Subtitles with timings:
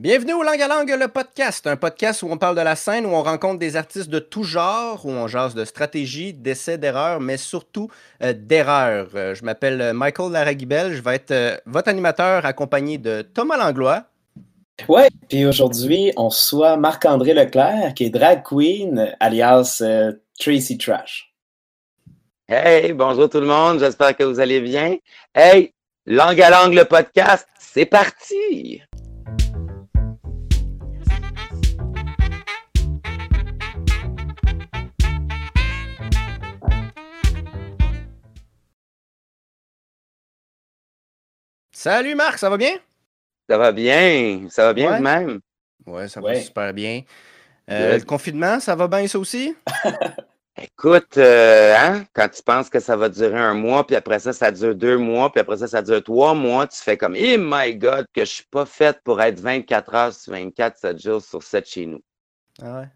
[0.00, 3.04] Bienvenue au Langue à Langue, le podcast, un podcast où on parle de la scène,
[3.04, 7.18] où on rencontre des artistes de tout genre, où on jase de stratégie, d'essais, d'erreurs,
[7.18, 7.90] mais surtout
[8.22, 9.08] euh, d'erreurs.
[9.16, 14.04] Euh, je m'appelle Michael Laragibel, je vais être euh, votre animateur accompagné de Thomas Langlois.
[14.88, 19.82] Ouais, puis aujourd'hui, on reçoit Marc-André Leclerc, qui est drag queen, alias
[20.38, 21.34] Tracy Trash.
[22.48, 24.96] Hey, bonjour tout le monde, j'espère que vous allez bien.
[25.34, 25.72] Hey,
[26.06, 28.80] Langue à Langue, le podcast, c'est parti!
[41.78, 42.74] Salut Marc, ça va bien?
[43.48, 44.96] Ça va bien, ça va bien Ouais.
[44.96, 45.38] vous-même?
[45.86, 46.40] Ouais, ça va Ouais.
[46.40, 47.02] super bien.
[47.70, 49.54] Euh, le confinement, ça va bien ça aussi?
[50.60, 54.32] Écoute, euh, hein, quand tu penses que ça va durer un mois, puis après ça,
[54.32, 57.38] ça dure deux mois, puis après ça, ça dure trois mois, tu fais comme, eh
[57.38, 61.22] my God, que je suis pas faite pour être 24 heures sur 24, 7 jours
[61.22, 62.00] sur 7 chez nous.
[62.60, 62.88] Ah ouais?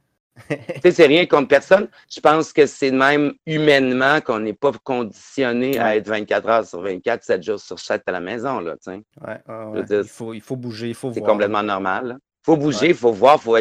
[0.48, 1.88] Tu sais, c'est rien contre personne.
[2.10, 6.80] Je pense que c'est même humainement qu'on n'est pas conditionné à être 24 heures sur
[6.80, 8.74] 24, 7 jours sur 7 à la maison, là.
[8.86, 11.32] Ouais, dire, Il, faut, il faut bouger, il faut C'est voir.
[11.32, 12.06] complètement normal.
[12.08, 12.16] là.
[12.44, 13.56] Faut bouger, faut voir, faut,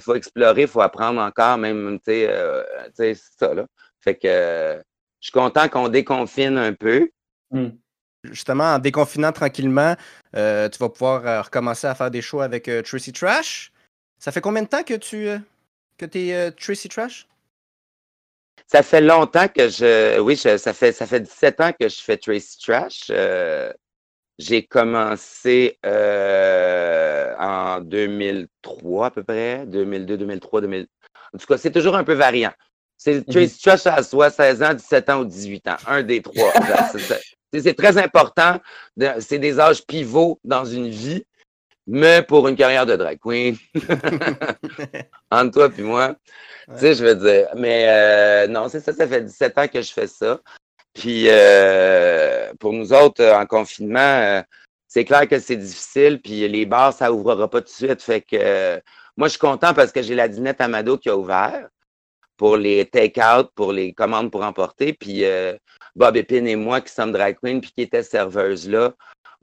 [0.00, 3.64] faut explorer, faut apprendre encore, même, tu sais, euh, tu sais, c'est ça, là.
[4.00, 4.76] Fait que euh,
[5.20, 7.08] je suis content qu'on déconfine un peu.
[8.24, 9.94] Justement, en déconfinant tranquillement,
[10.34, 13.72] euh, tu vas pouvoir euh, recommencer à faire des shows avec Tracy Trash.
[14.18, 15.28] Ça fait combien de temps que tu
[15.96, 17.26] que es euh, Tracy Trash?
[18.66, 20.18] Ça fait longtemps que je.
[20.20, 23.04] Oui, je- ça, fait, ça fait 17 ans que je fais Tracy Trash.
[23.10, 23.72] Euh,
[24.38, 30.86] j'ai commencé euh, en 2003 à peu près, 2002, 2003, 2000.
[31.34, 32.52] En tout cas, c'est toujours un peu variant.
[32.98, 35.76] C'est Tracy Trash à soit 16 ans, 17 ans ou 18 ans.
[35.86, 36.52] Un des trois.
[37.52, 38.60] C'est- très important.
[39.20, 41.24] C'est des âges pivots dans une vie,
[41.86, 43.56] mais pour une carrière de drag queen,
[45.30, 46.16] entre toi et moi,
[46.68, 47.48] tu sais, je veux dire.
[47.56, 50.40] Mais euh, non, c'est ça, ça fait 17 ans que je fais ça.
[50.96, 54.42] Puis euh, pour nous autres, euh, en confinement, euh,
[54.88, 56.20] c'est clair que c'est difficile.
[56.22, 58.02] Puis les bars, ça ouvrira pas tout de suite.
[58.02, 58.80] Fait que
[59.16, 61.68] moi, je suis content parce que j'ai la dinette Amado qui a ouvert
[62.38, 64.92] pour les take-out, pour les commandes pour emporter.
[64.94, 65.24] Puis
[65.94, 68.94] Bob Epine et moi, qui sommes drag queen, puis qui étaient serveuses là,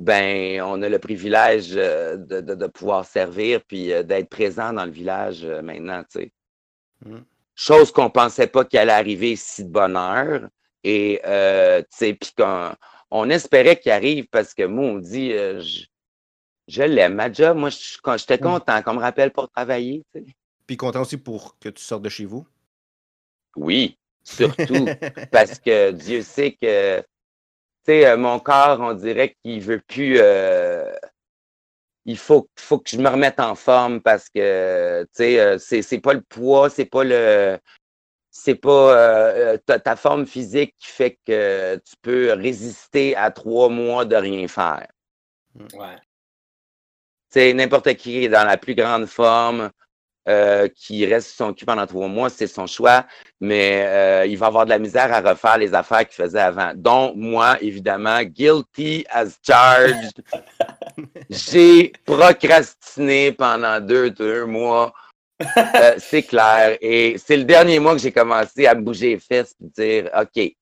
[0.03, 4.74] ben, on a le privilège euh, de, de- de pouvoir servir puis euh, d'être présent
[4.74, 6.31] dans le village euh, maintenant, tu sais.
[7.06, 7.19] Mm.
[7.56, 10.47] Chose qu'on pensait pas qu'elle allait arriver si de bonne heure.
[10.84, 12.72] Et, euh, tu sais, puis qu'on
[13.12, 15.84] on espérait qu'il arrive parce que moi, on dit, euh, je,
[16.68, 17.58] je l'aime, ma job.
[17.58, 18.42] Moi, j'étais Mm.
[18.42, 20.25] content qu'on me rappelle pour travailler, tu sais.
[20.68, 22.47] Puis content aussi pour que tu sortes de chez vous?
[23.56, 24.88] Oui, surtout.
[25.31, 27.03] parce que Dieu sait que,
[27.86, 30.18] sais, euh, mon corps, on dirait qu'il veut plus.
[30.20, 30.92] euh,
[32.06, 35.82] il faut, faut que je me remette en forme parce que, tu sais, euh, c'est,
[35.82, 37.60] c'est pas le poids, c'est pas le.
[38.36, 44.06] C'est pas ta, ta forme physique qui fait que tu peux résister à trois mois
[44.06, 44.88] de rien faire.
[45.56, 45.98] Ouais.
[47.32, 49.70] Tu sais, n'importe qui est dans la plus grande forme,
[50.30, 53.06] euh, qui reste sur son cul pendant trois mois, c'est son choix,
[53.42, 56.72] mais euh, il va avoir de la misère à refaire les affaires qu'il faisait avant.
[56.76, 60.24] Donc, moi, évidemment, guilty as charged.
[61.30, 64.94] J'ai procrastiné pendant deux, deux mois.
[65.58, 66.78] Euh, c'est clair.
[66.80, 70.10] Et c'est le dernier mois que j'ai commencé à me bouger les fesses et dire
[70.18, 70.54] OK,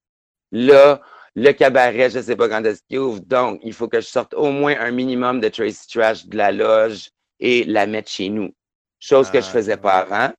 [0.51, 1.01] là,
[1.35, 3.19] le cabaret, je ne sais pas quand est-ce qu'il ouvre.
[3.21, 6.51] Donc, il faut que je sorte au moins un minimum de Tracy Trash de la
[6.51, 8.51] loge et la mettre chez nous.
[9.01, 10.31] Chose que je Ah, faisais pas avant.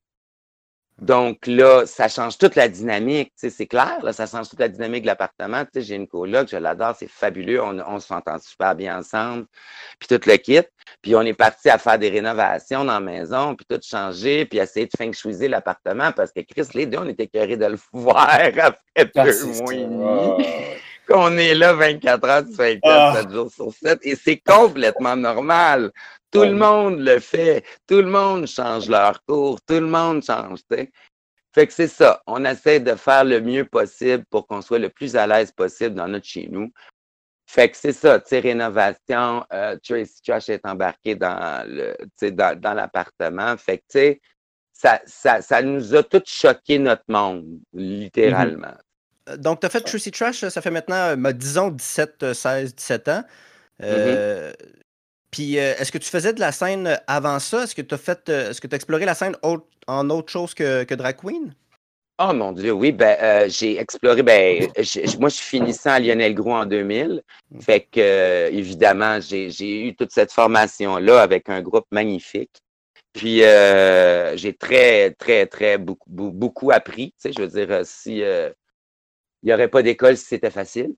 [1.01, 4.59] Donc là, ça change toute la dynamique, tu sais, c'est clair, là, ça change toute
[4.59, 5.63] la dynamique de l'appartement.
[5.65, 9.45] Tu sais, j'ai une coloc, je l'adore, c'est fabuleux, on, on s'entend super bien ensemble,
[9.99, 10.61] puis tout le kit.
[11.01, 14.59] Puis on est parti à faire des rénovations dans la maison, puis tout changer, puis
[14.59, 17.77] essayer de feng shuiser l'appartement parce que Chris, les deux, on était curés de le
[17.91, 20.45] voir après Ah, deux mois et demi.
[21.07, 23.13] Qu'on est là 24 heures sur 24, Ah.
[23.21, 25.91] 7 jours sur 7, et c'est complètement normal.
[26.31, 26.49] Tout Ouais.
[26.49, 27.63] le monde le fait.
[27.87, 29.59] Tout le monde change leur cours.
[29.61, 30.59] Tout le monde change.
[30.69, 32.21] Fait que c'est ça.
[32.25, 35.93] On essaie de faire le mieux possible pour qu'on soit le plus à l'aise possible
[35.95, 36.71] dans notre chez nous.
[37.45, 41.95] Fait que c'est ça, tu sais, rénovation, euh, Tracy Trash est embarqué dans le,
[42.31, 43.55] dans, dans l'appartement.
[43.57, 44.21] Fait que, tu sais,
[44.71, 48.69] ça, ça, ça nous a tous choqué notre monde, littéralement.
[48.69, 48.92] Euh,
[49.37, 53.07] Donc, tu as fait Tracy Trash, ça fait maintenant, euh, disons, 17, euh, 16, 17
[53.07, 53.23] ans.
[53.81, 54.51] Euh,
[55.31, 57.63] Puis, euh, est-ce que tu faisais de la scène avant ça?
[57.63, 60.31] Est-ce que tu as fait, euh, est-ce que tu exploré la scène autre- en autre
[60.31, 61.53] chose que, que drag queen?
[62.19, 64.67] Oh mon Dieu, oui, ben, euh, j'ai exploré, ben,
[65.19, 67.23] moi je suis finissant à Lionel Gros en 2000.
[67.59, 72.51] Fait que, euh, évidemment, j'ai eu toute cette formation-là avec un groupe magnifique.
[73.13, 77.07] Puis, euh, j'ai très, très, très beaucoup, beaucoup appris.
[77.13, 78.23] Tu sais, je veux dire, si
[79.43, 80.95] il n'y aurait pas d'école si c'était facile.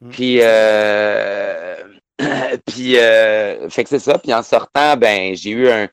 [0.00, 0.10] Mmh.
[0.10, 0.38] Puis,
[2.66, 4.18] puis fait que c'est ça.
[4.18, 5.88] Puis en sortant, ben, j'ai eu un,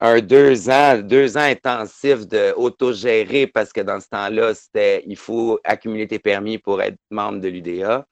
[0.00, 5.16] un deux ans, deux ans intensifs de autogérer parce que dans ce temps-là, c'était il
[5.16, 8.06] faut accumuler tes permis pour être membre de l'UDA.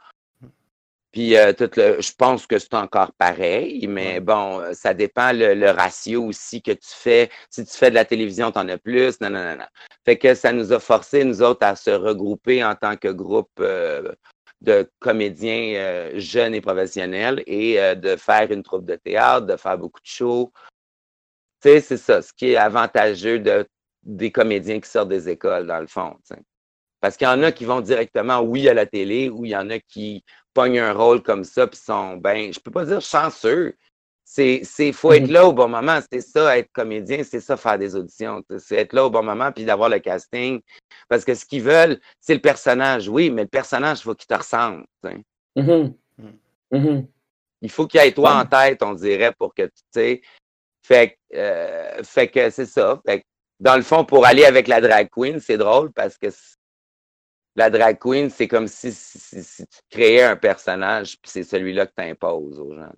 [1.13, 5.71] Puis euh, tout le, je pense que c'est encore pareil, mais bon, ça dépend le,
[5.71, 7.31] ratio aussi que tu fais.
[7.51, 9.21] Si tu fais de la télévision, tu en as plus.
[9.21, 9.67] Non, non, non, non.
[10.05, 13.51] Fait que ça nous a forcé, nous autres, à se regrouper en tant que groupe
[13.61, 14.13] euh,
[14.61, 19.79] de comédiens euh, jeunes et professionnels et de faire une troupe de théâtre, de faire
[19.79, 20.53] beaucoup de shows,
[21.63, 23.67] tu sais, c'est ça, ce qui est avantageux de,
[24.03, 26.17] des comédiens qui sortent des écoles, dans le fond.
[27.01, 29.57] Parce qu'il y en a qui vont directement, oui, à la télé, ou il y
[29.57, 30.25] en a qui
[30.55, 33.77] pognent un rôle comme ça, puis sont, ben, je peux pas dire chanceux.
[34.25, 35.33] C'est, c'est, faut être mm-hmm.
[35.33, 35.99] là au bon moment.
[36.13, 38.43] C'est ça, être comédien, c'est ça, faire des auditions.
[38.59, 40.61] C'est être là au bon moment, puis d'avoir le casting.
[41.09, 43.09] Parce que ce qu'ils veulent, c'est le personnage.
[43.09, 44.85] Oui, mais le personnage, il faut qu'il te ressemble.
[45.57, 45.95] Mm-hmm.
[46.73, 47.07] Mm-hmm.
[47.63, 50.23] Il faut qu'il y ait toi en tête, on dirait, pour que tu sais.
[50.83, 53.01] Fait, euh, fait que c'est ça.
[53.05, 53.25] Fait
[53.61, 56.29] dans le fond, pour aller avec la drag queen, c'est drôle parce que
[57.57, 61.93] la drag queen, c'est comme si, si, tu créais un personnage, puis c'est celui-là que
[61.97, 62.93] tu imposes aux gens.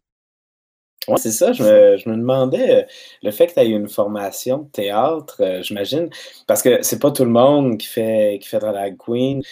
[1.08, 1.52] Oui, c'est ça.
[1.52, 2.87] Je me, je me, demandais, euh,
[3.22, 6.10] le fait que tu aies une formation de théâtre, euh, j'imagine,
[6.46, 9.43] parce que c'est pas tout le monde qui fait, qui fait drag queen,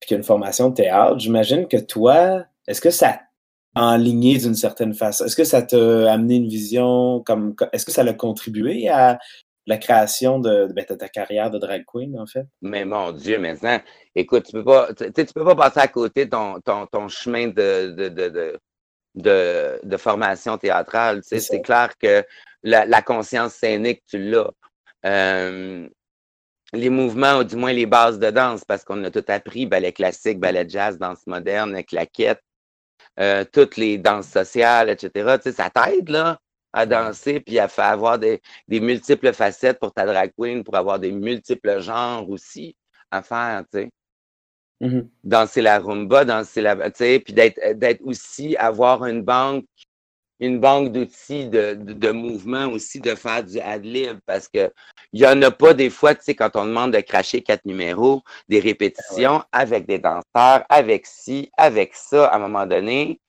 [0.00, 1.18] puis qui a une formation de théâtre.
[1.18, 3.20] J'imagine que toi, est-ce que ça
[3.74, 5.24] enligné d'une certaine façon?
[5.24, 9.18] Est-ce que ça t'a amené une vision comme est-ce que ça a contribué à
[9.68, 12.46] la création de, ben, ta carrière de drag queen, en fait?
[12.62, 13.78] Mais mon Dieu, maintenant,
[14.14, 17.48] écoute, tu peux pas, tu, peux pas passer à côté de ton, ton, ton chemin
[17.48, 18.58] de, de, de,
[19.14, 21.20] de, de formation théâtrale.
[21.22, 22.24] C'est clair que
[22.62, 24.50] la, la, conscience scénique, tu l'as.
[25.04, 25.86] Euh,
[26.72, 29.92] les mouvements, ou du moins les bases de danse, parce qu'on a tout appris, ballet
[29.92, 32.42] classique, ballet jazz, danse moderne, claquette,
[33.20, 35.36] euh, toutes les danses sociales, etc.
[35.36, 36.38] Tu sais, ça t'aide là,
[36.72, 40.76] à danser puis à faire avoir des, des, multiples facettes pour ta drag queen, pour
[40.76, 42.76] avoir des multiples genres aussi
[43.10, 43.90] à faire, tu sais.
[44.80, 45.08] Mm-hmm.
[45.24, 46.76] Danser la rumba, danser la.
[46.90, 49.64] Tu sais, puis d'être aussi, avoir une banque
[50.40, 54.72] une banque d'outils de, de, mouvement aussi, de faire du ad-lib, parce que
[55.12, 57.64] il y en a pas des fois, tu sais, quand on demande de cracher quatre
[57.64, 63.20] numéros, des répétitions avec des danseurs, avec ci, avec ça, à un moment donné,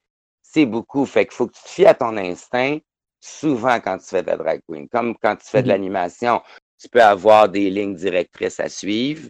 [0.44, 1.06] c'est beaucoup.
[1.06, 2.78] Fait qu'il faut que tu te fies à ton instinct
[3.20, 4.88] souvent quand tu fais de la drag queen.
[4.90, 5.70] Comme quand tu fais de mm-hmm.
[5.70, 6.42] l'animation,
[6.80, 9.30] tu peux avoir des lignes directrices à suivre,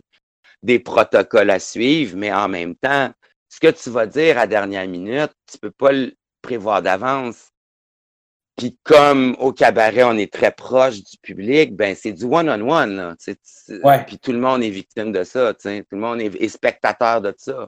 [0.62, 3.12] des protocoles à suivre, mais en même temps,
[3.50, 7.50] ce que tu vas dire à dernière minute, tu peux pas le prévoir d'avance.
[8.56, 13.16] Puis comme au cabaret, on est très proche du public, ben c'est du one-on-one.
[14.06, 15.54] Puis tout le monde est victime de ça.
[15.54, 17.68] Tout le monde est, spectateur de ça.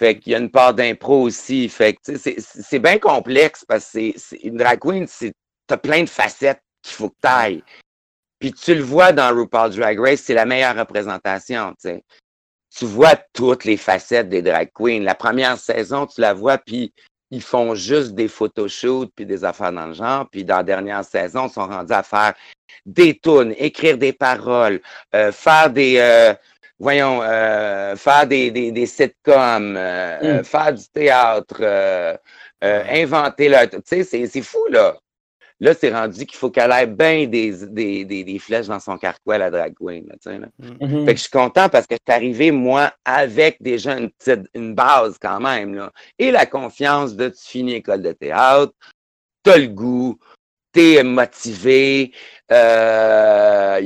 [0.00, 1.68] Fait qu'il y a une part d'impro aussi.
[1.68, 5.06] Fait que c'est bien complexe parce que une drag queen,
[5.66, 7.62] t'as plein de facettes qu'il faut que tu ailles.
[8.38, 11.74] Puis tu le vois dans RuPaul Drag Race, c'est la meilleure représentation.
[11.82, 15.02] Tu vois toutes les facettes des drag queens.
[15.02, 16.94] La première saison, tu la vois, puis
[17.30, 20.26] ils font juste des photoshoots puis des affaires dans le genre.
[20.30, 22.32] Puis dans la dernière saison, ils sont rendus à faire
[22.86, 24.80] des tunes, écrire des paroles,
[25.14, 26.32] euh, faire des euh,
[26.80, 30.42] voyons, euh, faire des, des, des sitcoms, mm.
[30.42, 32.18] faire du théâtre,
[32.60, 33.68] inventer leur.
[33.70, 34.96] Tu sais, c'est fou, là.
[35.60, 39.36] Là, c'est rendu qu'il faut qu'elle ait bien des, des, des, flèches dans son carquois,
[39.36, 40.08] la drag queen.
[40.08, 40.46] Là, là.
[40.58, 41.04] Mm-hmm.
[41.04, 44.46] Fait que je suis content parce que je suis arrivé, moi, avec déjà une, petite,
[44.54, 45.74] une base quand même.
[45.74, 45.92] Là.
[46.18, 48.72] Et la confiance de tu finis école de théâtre,
[49.42, 50.18] t'as le goût,
[50.72, 52.12] t'es motivé,
[52.50, 53.80] euh,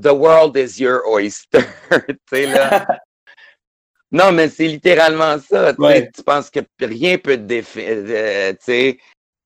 [0.00, 1.64] the world is your oyster.
[2.32, 2.86] là.
[4.12, 5.74] non, mais c'est littéralement ça.
[5.74, 8.04] Tu penses que rien peut te défaire.
[8.08, 8.98] Euh, sais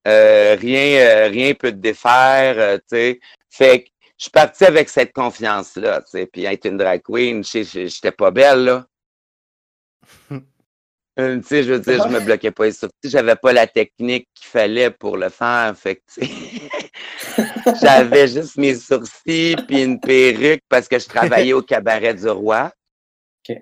[0.06, 3.20] euh, rien, rien peut te défaire, tu sais.
[3.50, 6.26] Fait que je suis parti avec cette confiance-là, tu sais.
[6.26, 8.86] Puis être une drag queen, j'étais pas belle, là.
[11.16, 12.92] tu sais, je veux dire, je me bloquais pas les sourcils.
[13.04, 15.74] J'avais pas la technique qu'il fallait pour le faire.
[15.76, 16.02] Fait que,
[17.82, 22.72] j'avais juste mes sourcils puis une perruque parce que je travaillais au cabaret du roi.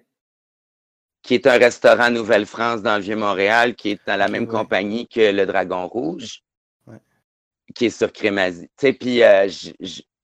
[1.23, 5.33] Qui est un restaurant Nouvelle-France dans le Vieux-Montréal, qui est dans la même compagnie que
[5.33, 6.40] le Dragon Rouge,
[7.75, 8.71] qui est sur Crémazie.
[8.78, 9.47] Tu sais, puis euh,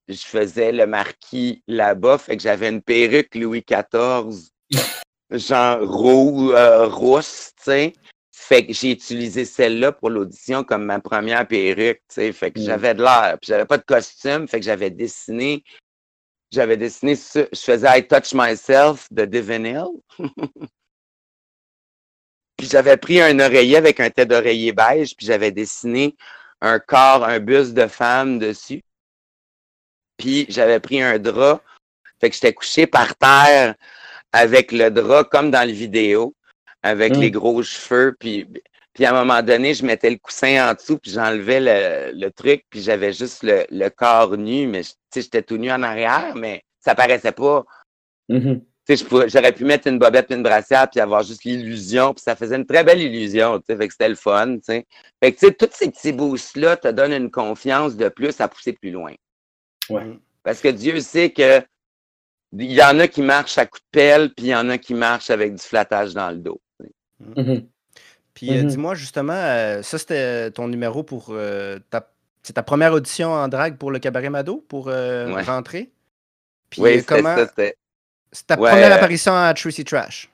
[0.09, 4.49] je faisais le marquis là-bas, fait que j'avais une perruque Louis XIV,
[5.31, 7.93] genre euh, rousse, tu sais.
[8.33, 12.33] Fait que j'ai utilisé celle-là pour l'audition comme ma première perruque, tu sais.
[12.33, 12.65] Fait que Mm.
[12.65, 13.39] j'avais de l'air.
[13.41, 15.65] Puis j'avais pas de costume, fait que j'avais dessiné.
[16.53, 20.01] J'avais dessiné, je faisais I Touch Myself de Devin Hill.
[22.57, 26.17] puis j'avais pris un oreiller avec un tête d'oreiller beige, puis j'avais dessiné
[26.61, 28.83] un corps, un buste de femme dessus.
[30.17, 31.61] Puis j'avais pris un drap.
[32.21, 33.75] Fait que j'étais couché par terre
[34.37, 36.35] avec le drap comme dans le vidéo,
[36.83, 37.21] avec Mm.
[37.21, 38.15] les gros cheveux.
[38.19, 38.47] Puis,
[38.93, 42.31] puis à un moment donné, je mettais le coussin en dessous, puis j'enlevais le, le
[42.31, 45.83] truc, puis j'avais juste le, le corps nu, mais tu sais, j'étais tout nu en
[45.83, 47.65] arrière, mais ça paraissait pas.
[48.29, 48.61] Mhm.
[48.89, 51.43] Tu sais, je pourrais- j'aurais pu mettre une bobette puis une brassière puis avoir juste
[51.45, 54.87] l'illusion, puis ça faisait une très belle illusion, fait que c'était le fun, tu sais.
[55.23, 58.93] Fait que, tous ces petits boosts-là te donnent une confiance de plus à pousser plus
[58.93, 59.13] loin.
[59.91, 60.07] Ouais.
[60.45, 61.61] Parce que Dieu sait que
[62.53, 64.79] il y en a qui marchent à coups de pelle, puis il y en a
[64.79, 66.61] qui marchent avec du flattage dans le dos.
[67.21, 67.67] Mhm.
[68.35, 68.69] Puis euh, Mhm.
[68.69, 72.11] dis-moi justement, euh, ça c'était ton numéro pour euh, ta,
[72.43, 75.43] c'est ta première audition en drague pour le cabaret Mado pour euh, Ouais.
[75.43, 75.91] rentrer?
[76.71, 77.77] Puis oui, comment ça, c'était.
[78.33, 80.31] c'est ta Ouais, première apparition à Tracy Trash?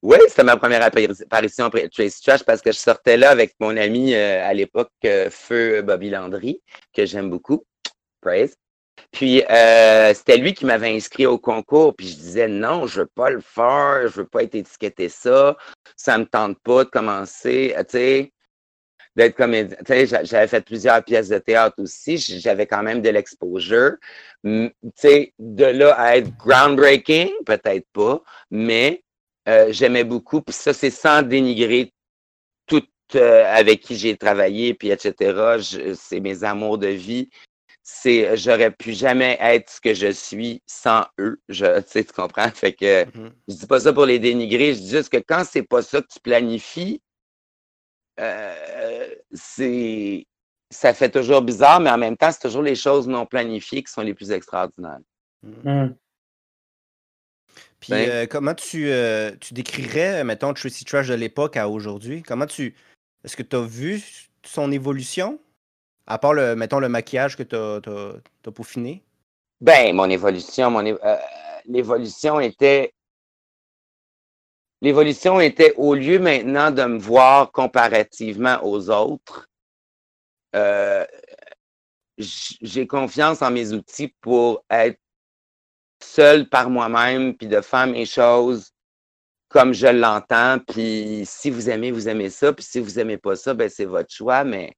[0.00, 3.56] Oui, c'était ma première appari- apparition après Trace Trash parce que je sortais là avec
[3.58, 7.64] mon ami euh, à l'époque, euh, Feu Bobby Landry, que j'aime beaucoup.
[8.20, 8.56] Praise.
[9.12, 13.06] Puis euh, c'était lui qui m'avait inscrit au concours, puis je disais non, je veux
[13.06, 15.56] pas le faire, je veux pas être étiqueté ça,
[15.96, 18.32] ça me tente pas de commencer, euh, tu sais,
[19.16, 19.76] d'être comédien.
[19.78, 23.96] Tu sais, j'a- j'avais fait plusieurs pièces de théâtre aussi, j'avais quand même de l'exposure.
[24.44, 29.02] Tu sais, de là à être groundbreaking, peut-être pas, mais
[29.48, 31.92] euh, j'aimais beaucoup, puis ça, c'est sans dénigrer
[32.66, 32.86] tout
[33.16, 35.56] avec qui j'ai travaillé, puis etc.
[35.94, 37.30] C'est mes amours de vie
[37.90, 41.40] c'est j'aurais pu jamais être ce que je suis sans eux.
[41.48, 42.50] Je, tu sais, tu comprends?
[42.50, 43.32] Fait que Mhm.
[43.48, 46.02] je dis pas ça pour les dénigrer, je dis juste que quand c'est pas ça
[46.02, 47.00] que tu planifies,
[48.20, 50.26] euh, c'est
[50.70, 53.90] ça fait toujours bizarre, mais en même temps, c'est toujours les choses non planifiées qui
[53.90, 54.98] sont les plus extraordinaires.
[55.42, 55.96] Mhm.
[57.80, 62.22] Puis Ben- euh, comment tu, euh, tu décrirais, mettons, Tracy Trash de l'époque à aujourd'hui?
[62.22, 62.74] Comment tu.
[63.24, 64.02] Est-ce que tu as vu
[64.44, 65.40] son évolution?
[66.10, 69.04] À part le, mettons, le maquillage que tu as, peaufiné?
[69.60, 71.16] Ben, mon évolution, mon euh,
[71.66, 72.94] l'évolution était
[74.80, 79.48] l'évolution était au lieu maintenant de me voir comparativement aux autres,
[80.56, 81.04] euh,
[82.16, 84.98] j'ai confiance en mes outils pour être
[86.02, 88.72] seul par moi-même, puis de faire mes choses
[89.48, 90.58] comme je l'entends.
[90.66, 92.52] Puis si vous aimez, vous aimez ça.
[92.52, 94.44] Puis si vous aimez pas ça, ben c'est votre choix.
[94.44, 94.74] Mais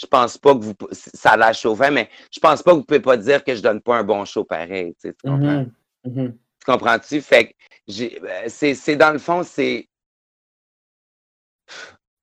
[0.00, 0.74] je pense pas que vous.
[0.92, 3.60] Ça a l'air chauvin, mais je pense pas que vous pouvez pas dire que je
[3.60, 4.94] donne pas un bon show pareil.
[4.94, 5.64] Tu, sais, tu comprends?
[5.64, 5.72] Mhm.
[6.04, 6.32] Mhm.
[6.32, 7.20] Tu comprends-tu?
[7.20, 7.54] Fait
[7.86, 9.88] que ben, c'est, dans le fond, c'est.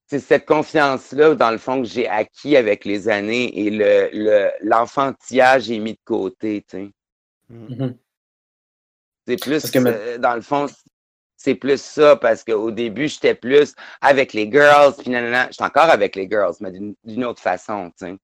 [0.10, 4.52] C'est cette confiance-là, dans le fond, que j'ai acquis avec les années et le, le,
[4.62, 6.92] l'enfantillage est mis de côté, tu sais.
[7.50, 7.98] Mhm.
[9.28, 10.68] C'est plus, que euh, dans le fond,
[11.38, 15.48] c'est plus ça, parce qu'au début, j'étais plus avec les girls, puis nanana.
[15.52, 18.18] J'étais encore avec les girls, mais d'une, autre façon, tu sais.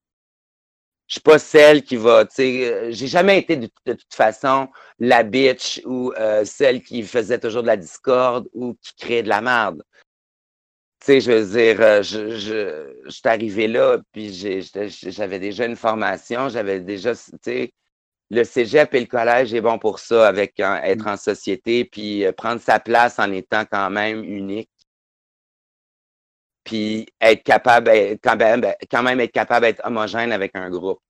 [1.07, 5.81] Je suis pas celle qui va, euh, j'ai jamais été de, toute façon la bitch
[5.85, 9.83] ou euh, celle qui faisait toujours de la discorde ou qui créait de la merde.
[11.01, 15.75] Tu sais, je veux dire, euh, je, je, suis arrivé là, puis j'avais déjà une
[15.75, 17.13] formation, j'avais déjà,
[18.33, 22.31] le cégep et le collège est bon pour ça, avec être en société, puis euh,
[22.31, 24.69] prendre sa place en étant quand même unique.
[26.63, 31.01] Puis être capable, être- quand même, quand même être capable d'être homogène avec un groupe.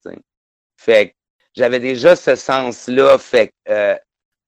[0.78, 1.14] Fait que
[1.56, 3.18] j'avais déjà ce sens-là.
[3.20, 3.96] Fait que euh,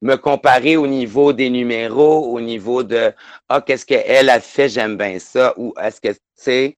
[0.01, 3.13] me comparer au niveau des numéros, au niveau de
[3.49, 6.77] Ah, qu'est-ce qu'elle a fait, j'aime bien ça, ou est-ce que tu sais,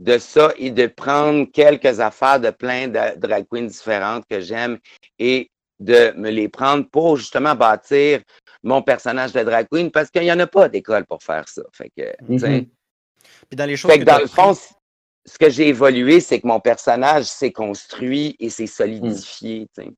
[0.00, 4.78] de ça et de prendre quelques affaires de plein de drag queens différentes que j'aime
[5.18, 8.20] et de me les prendre pour justement bâtir
[8.62, 11.62] mon personnage de drag queen parce qu'il n'y en a pas d'école pour faire ça.
[11.72, 12.12] Fait que.
[12.28, 12.66] Mhm.
[13.48, 16.40] Puis dans les choses Fait que que dans le fond, ce que j'ai évolué, c'est
[16.40, 19.68] que mon personnage s'est construit et s'est solidifié.
[19.76, 19.90] sais.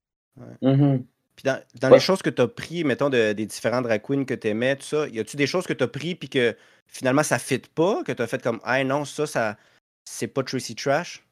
[0.63, 1.05] Mhm.
[1.37, 1.95] Puis dans, dans Ouais.
[1.95, 4.77] les choses que tu as pris, mettons, de- des différents drag queens que tu aimais,
[4.77, 6.57] tout ça, y a-tu des choses que tu as pris puis que
[6.89, 9.57] finalement ça fit pas, que tu as fait comme, ah non, ça, ça
[10.05, 11.25] c'est pas Tracy Trash?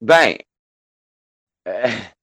[0.00, 0.36] Ben,
[1.68, 1.88] euh,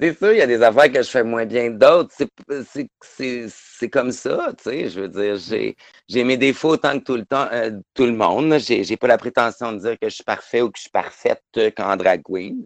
[0.00, 2.14] C'est sûr, il y a des affaires que je fais moins bien que d'autres.
[2.62, 4.88] C'est comme ça, tu sais.
[4.90, 5.74] Je veux dire,
[6.08, 8.58] j'ai mes défauts autant que tout le temps, euh, tout le monde.
[8.58, 11.42] J'ai pas la prétention de dire que je suis parfait ou que je suis parfaite
[11.76, 12.64] qu'en drag queen.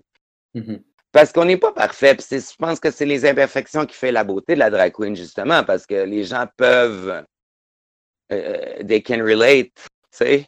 [0.55, 0.83] Mm-hmm.
[1.11, 2.15] Parce qu'on n'est pas parfait.
[2.31, 5.65] je pense que c'est les imperfections qui font la beauté de la drag queen, justement,
[5.65, 7.25] parce que les gens peuvent.
[8.33, 10.47] Euh, they can relate, tu sais.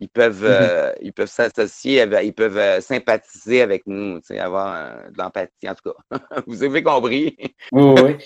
[0.00, 0.70] Ils peuvent, mm-hmm.
[0.70, 5.74] euh, ils peuvent s'associer, ils peuvent euh, sympathiser avec nous, avoir euh, de l'empathie, en
[5.74, 6.18] tout cas.
[6.46, 7.36] Vous avez compris?
[7.72, 8.16] oui, oui.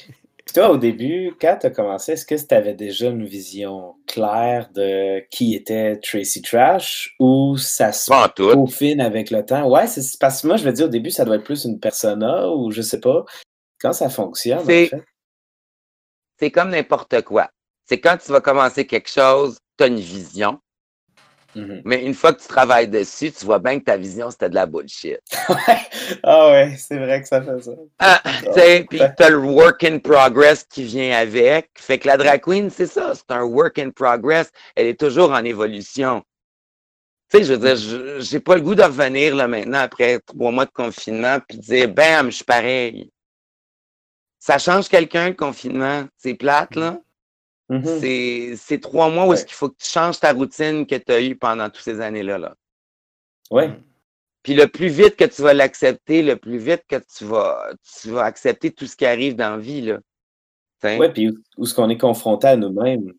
[0.55, 4.71] toi, au début, quand tu as commencé, est-ce que tu avais déjà une vision claire
[4.73, 9.69] de qui était Tracy Trash ou ça se peaufine avec le temps?
[9.69, 11.81] Ouais, c'est parce que moi, je veux dire, au début, ça doit être plus une
[11.81, 13.25] persona ou je sais pas.
[13.81, 14.91] Quand ça fonctionne, en fait?
[16.39, 17.51] C'est comme n'importe quoi.
[17.87, 20.61] C'est quand tu vas commencer quelque chose, tu as une vision
[21.57, 21.83] Mm-hmm.
[21.85, 24.55] Mais une fois que tu travailles dessus, tu vois bien que ta vision, c'était de
[24.55, 25.21] la bullshit.
[26.23, 27.73] ah ouais, c'est vrai que ça fait ça.
[27.99, 28.21] Ah,
[28.89, 31.71] puis tu as le work in progress qui vient avec.
[31.77, 34.51] Fait que la drag queen, c'est ça, c'est un work in progress.
[34.75, 36.23] Elle est toujours en évolution.
[37.31, 40.51] Tu sais, je veux dire, j'ai pas le goût de revenir là maintenant après trois
[40.51, 43.11] mois de confinement puis dire, bam, je suis pareil.
[44.41, 46.05] Ça change quelqu'un le confinement.
[46.19, 46.99] C'est plate, là.
[47.71, 48.57] Mm-hmm.
[48.57, 51.21] C'est trois mois où est-ce qu'il faut que tu changes ta routine que tu as
[51.21, 52.39] eue pendant toutes ces années-là.
[52.39, 52.55] Là.
[53.51, 53.69] Ouais.
[53.69, 53.83] Mm.
[54.43, 58.11] Puis le plus vite que tu vas l'accepter, le plus vite que tu vas, tu
[58.11, 59.81] vas accepter tout ce qui arrive dans la vie.
[59.81, 59.99] Là.
[60.83, 63.13] Oui, puis où, est-ce qu'on est confronté à nous-mêmes?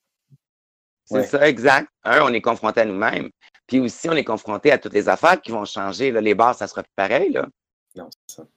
[1.06, 1.90] C'est ça, exact.
[2.04, 3.32] Un, on est confronté à nous-mêmes.
[3.66, 6.12] Puis aussi, on est confronté à toutes les affaires qui vont changer.
[6.12, 6.22] Là.
[6.22, 7.32] Les bars, ça sera plus pareil.
[7.32, 7.48] Là.
[7.96, 8.44] Non, c'est ça.
[8.44, 8.50] Tu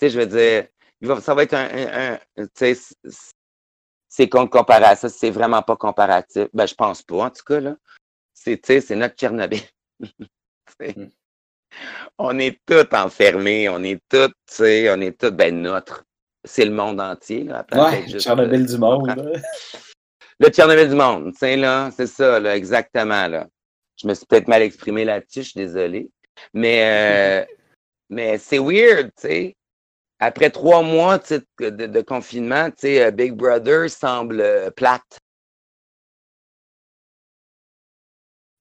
[0.00, 2.46] sais, je veux dire, ça va être un, un
[4.16, 6.48] c'est qu'on compare à ça, c'est vraiment pas comparatif.
[6.54, 7.76] Ben, je pense pas, en tout cas, là.
[8.32, 9.60] C'est, c'est notre Tchernobyl.
[10.78, 11.06] Hmm.
[12.18, 16.04] on est tous enfermés, on est tous, tu sais, on est tous, ben, notre.
[16.44, 17.64] C'est le monde entier, là.
[17.72, 19.08] Ouais, Tchernobyl du monde.
[20.40, 23.46] Le Tchernobyl du monde, tu sais, là, c'est ça, là, exactement, là.
[23.96, 26.10] Je me suis peut-être mal exprimé là-dessus, je suis désolé.
[26.52, 27.54] Mais, euh,
[28.10, 29.56] mais c'est weird, tu sais
[30.18, 35.20] après trois mois de, de, confinement, euh, Big Brother semble euh, plate.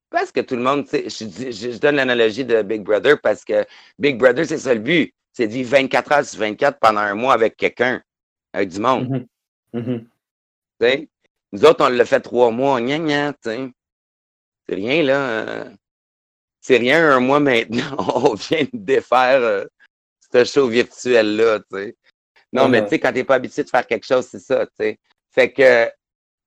[0.09, 3.65] Parce que tout le monde, je, je, donne l'analogie de Big Brother parce que
[3.99, 5.13] Big Brother, c'est ça le but.
[5.33, 8.01] C'est de vivre 24 heures sur 24 pendant un mois avec quelqu'un,
[8.53, 9.27] avec du monde.
[9.73, 10.05] Mm-hmm.
[10.79, 11.07] Mm-hmm.
[11.51, 13.73] Nous autres, on l'a fait trois mois, gna gna, C'est
[14.69, 15.65] rien, là.
[16.61, 17.95] C'est rien un mois maintenant.
[18.15, 19.65] on vient de défaire euh,
[20.35, 21.95] ce show virtuel-là, tu sais.
[22.51, 24.71] Non, mais tu sais, quand t'es pas habitué de faire quelque chose, c'est ça, tu
[24.79, 24.99] sais.
[25.31, 25.89] Fait que,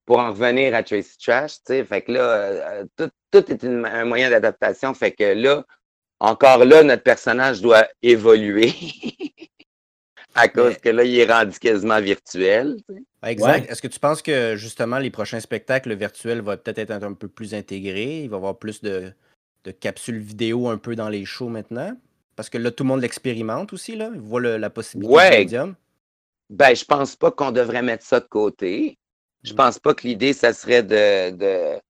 [0.07, 3.65] pour en revenir à Tracy Trash, tu sais, fait que là, euh, tout, tout, est
[3.65, 4.95] un moyen d'adaptation.
[4.95, 5.65] Fait que là,
[6.21, 8.73] encore là, notre personnage doit évoluer.
[10.35, 12.79] à cause que là, il est rendu quasiment virtuel.
[13.23, 13.71] Exact.
[13.71, 17.13] Est-ce que tu penses que justement les prochains spectacles, le virtuel va peut-être être un
[17.13, 18.23] peu plus intégré?
[18.23, 19.13] Il va y avoir plus de,
[19.65, 21.95] de capsules vidéo un peu dans les shows maintenant?
[22.39, 24.11] Parce que là, tout le monde l'expérimente aussi, là.
[24.15, 25.39] Il voit la possibilité ouais.
[25.39, 25.75] médium.
[26.49, 28.97] Ben, je pense pas qu'on devrait mettre ça de côté.
[29.43, 29.57] Je mm.
[29.57, 31.81] pense pas que l'idée, ça serait de, de,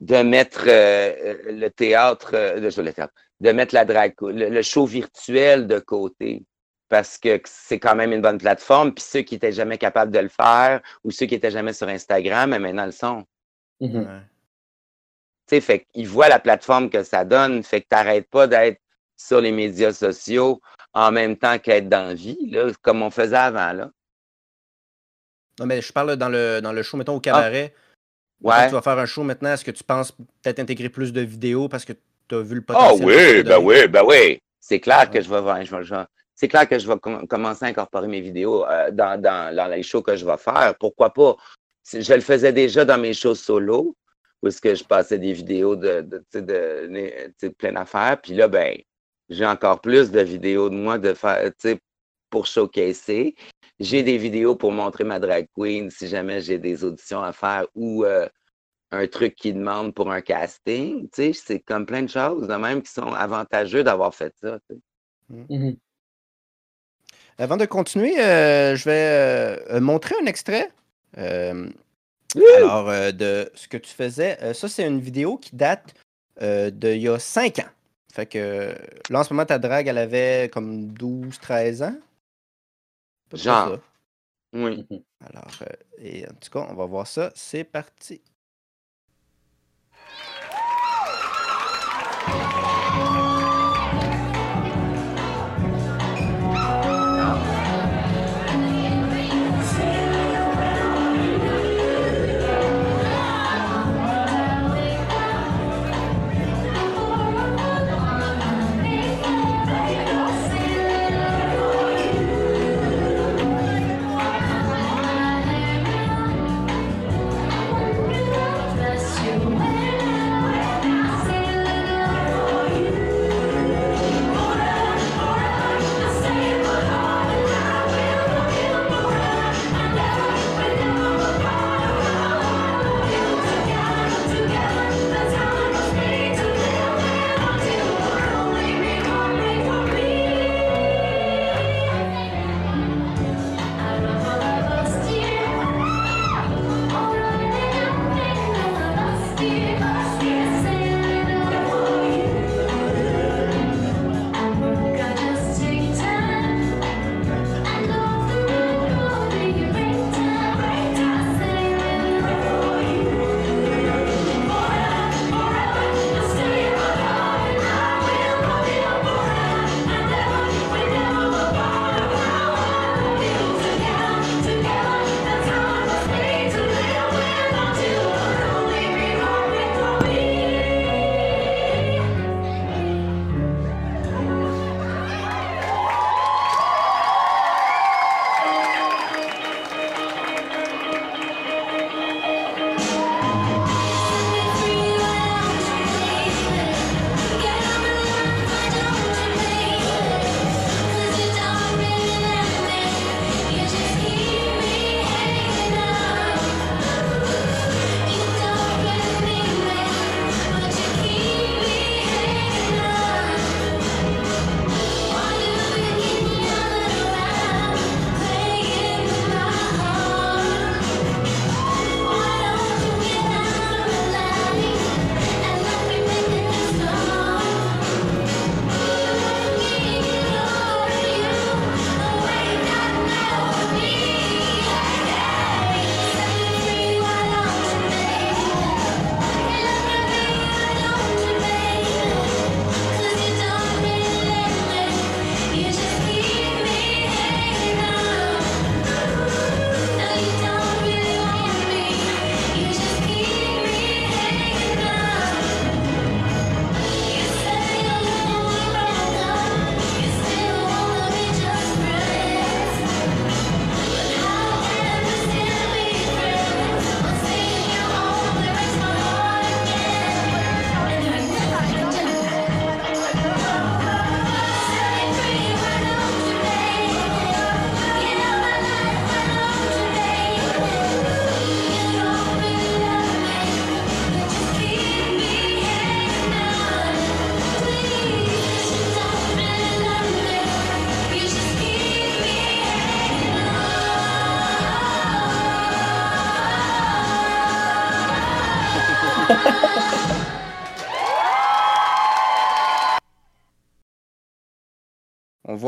[0.00, 5.68] de mettre euh, le théâtre, euh, le, théâtre, de mettre la drag, le, show virtuel
[5.68, 6.42] de côté.
[6.88, 8.92] Parce que c'est quand même une bonne plateforme.
[8.92, 11.86] Puis ceux qui n'étaient jamais capables de le faire ou ceux qui n'étaient jamais sur
[11.86, 13.24] Instagram, maintenant le sont.
[13.80, 14.20] Mm-hmm.
[15.46, 17.62] Tu sais, fait qu'ils voient la plateforme que ça donne.
[17.62, 18.80] Fait que tu n'arrêtes pas d'être
[19.20, 20.60] sur les médias sociaux
[20.94, 23.72] en même temps qu'être dans la vie, là, comme on faisait avant.
[23.72, 23.90] Là.
[25.58, 27.74] Non, mais je parle dans le, dans le show, mettons, au cabaret.
[28.42, 28.66] Ouais.
[28.68, 31.68] tu vas faire un show maintenant, est-ce que tu penses peut-être intégrer plus de vidéos
[31.68, 31.92] parce que
[32.28, 32.98] tu as vu le potentiel?
[33.02, 34.40] Ah oui, ben oui, ben oui.
[34.58, 36.04] C'est clair que je vais, je
[36.34, 40.00] c'est clair que je vais commencer à incorporer mes vidéos euh, dans, dans, les shows
[40.00, 40.74] que je vais faire.
[40.80, 41.36] Pourquoi pas?
[41.92, 43.94] Je le faisais déjà dans mes shows solo,
[44.42, 48.18] où est-ce que je passais des vidéos de, de, de, de plein d'affaires.
[48.22, 48.74] Puis là, ben,
[49.30, 51.50] j'ai encore plus de vidéos de moi de faire,
[52.30, 53.34] pour showcaser.
[53.78, 57.66] J'ai des vidéos pour montrer ma drag queen si jamais j'ai des auditions à faire
[57.74, 58.28] ou euh,
[58.90, 61.08] un truc qui demande pour un casting.
[61.12, 64.58] C'est comme plein de choses de même qui sont avantageux d'avoir fait ça.
[65.28, 65.44] Mmh.
[65.48, 65.76] Mmh
[67.38, 70.70] Avant de continuer, euh, je vais euh, montrer un extrait.
[71.16, 74.54] Alors, de ce que tu faisais.
[74.54, 75.94] ça, c'est une vidéo qui date
[76.40, 77.68] d'il y a cinq ans.
[78.12, 78.74] Fait que
[79.08, 81.96] là, en ce moment, ta drague, elle avait comme 12, 13 ans?
[83.32, 83.78] Genre.
[84.52, 84.86] Oui.
[85.20, 85.66] Alors, euh,
[85.98, 87.30] et en tout cas, on va voir ça.
[87.34, 88.20] C'est parti.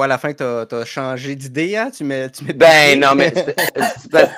[0.03, 1.91] À la fin que tu as, changé d'idée, hein?
[1.91, 3.33] Tu mets, tu mets ben non, mais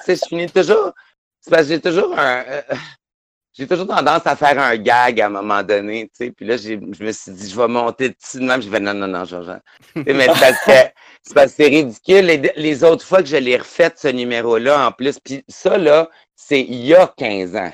[0.09, 0.93] je finis toujours.
[1.41, 2.45] C'est parce que j'ai toujours un.
[2.47, 2.63] Euh,
[3.53, 6.31] j'ai toujours tendance à faire un gag à un moment donné, tu sais.
[6.31, 8.63] Puis là, je me suis dit, je vais monter dessus de même.
[8.63, 9.61] Je vais non, non, non, Jean-Jean.
[9.95, 10.27] mais
[11.23, 12.27] c'est parce que c'est ridicule.
[12.27, 16.09] Les, les, autres fois que je l'ai refait, ce numéro-là, en plus, puis ça, là,
[16.35, 17.73] c'est il y a 15 ans.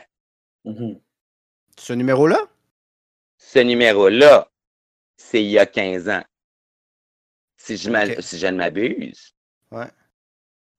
[0.66, 0.98] Mm-hmm.
[1.78, 2.40] Ce numéro-là?
[3.38, 4.48] Ce numéro-là,
[5.16, 6.22] c'est il y a 15 ans.
[7.62, 9.34] Si je, si je ne m'abuse.
[9.70, 9.86] Ouais.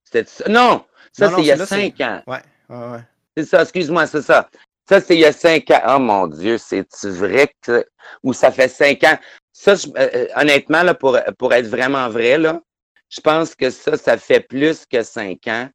[0.04, 0.50] Ça?
[0.50, 2.24] Non, ça, c'est il y a 5 ans.
[2.26, 3.04] Ouais, ouais, ouais.
[3.38, 4.50] C'est ça, excuse-moi, c'est ça.
[4.90, 5.82] Ça, c'est il y a cinq ans.
[5.88, 7.86] Oh mon Dieu, c'est-tu vrai que.
[8.24, 9.18] Ou ça fait cinq ans?
[9.54, 12.62] Ça, euh, euh, honnêtement, là, pour, pour être vraiment vrai, là,
[13.08, 15.70] je pense que ça, ça fait plus que cinq ans.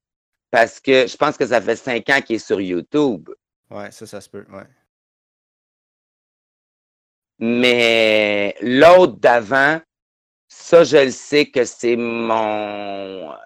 [0.50, 3.30] Parce que je pense que ça fait cinq ans qu'il est sur YouTube.
[3.70, 4.66] Ouais, ça, ça se peut, ouais.
[7.38, 9.80] Mais l'autre d'avant,
[10.48, 13.36] ça, je le sais que c'est mon euh,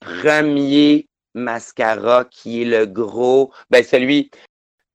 [0.00, 3.52] premier mascara qui est le gros.
[3.70, 4.30] Ben, celui,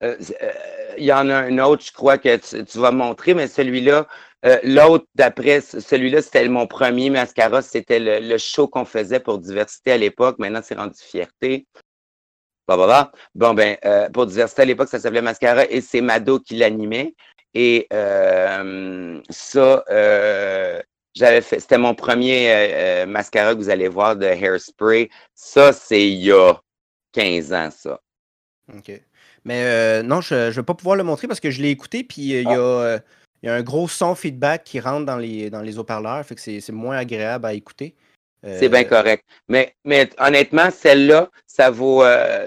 [0.04, 0.52] euh, euh,
[0.98, 4.08] il y en a un autre, je crois que tu, vas montrer, mais celui-là,
[4.64, 7.62] l'autre d'après, celui-là, c'était mon premier mascara.
[7.62, 10.40] C'était le, show qu'on faisait pour Diversité à l'époque.
[10.40, 11.68] Maintenant, c'est rendu Fierté.
[12.68, 13.12] Bah.
[13.36, 13.78] Bon, ben,
[14.14, 17.16] pour Diversité à l'époque, ça s'appelait Mascara et c'est Mado qui l'animait.
[17.54, 17.88] Et
[19.30, 19.84] ça,
[21.18, 25.10] j'avais fait, c'était mon premier mascara que vous allez voir de Hairspray.
[25.34, 26.54] Ça, c'est il y a
[27.14, 28.00] 15 ans, ça.
[28.76, 28.92] OK.
[29.46, 32.04] Mais euh, non, je ne vais pas pouvoir le montrer parce que je l'ai écouté,
[32.04, 33.00] puis euh, euh,
[33.42, 36.36] il y, a un gros son feedback qui rentre dans les, dans les haut-parleurs, fait
[36.36, 37.96] que c'est moins agréable à écouter.
[38.44, 39.26] C'est bien correct.
[39.48, 42.04] Mais, mais honnêtement, celle-là, ça vaut.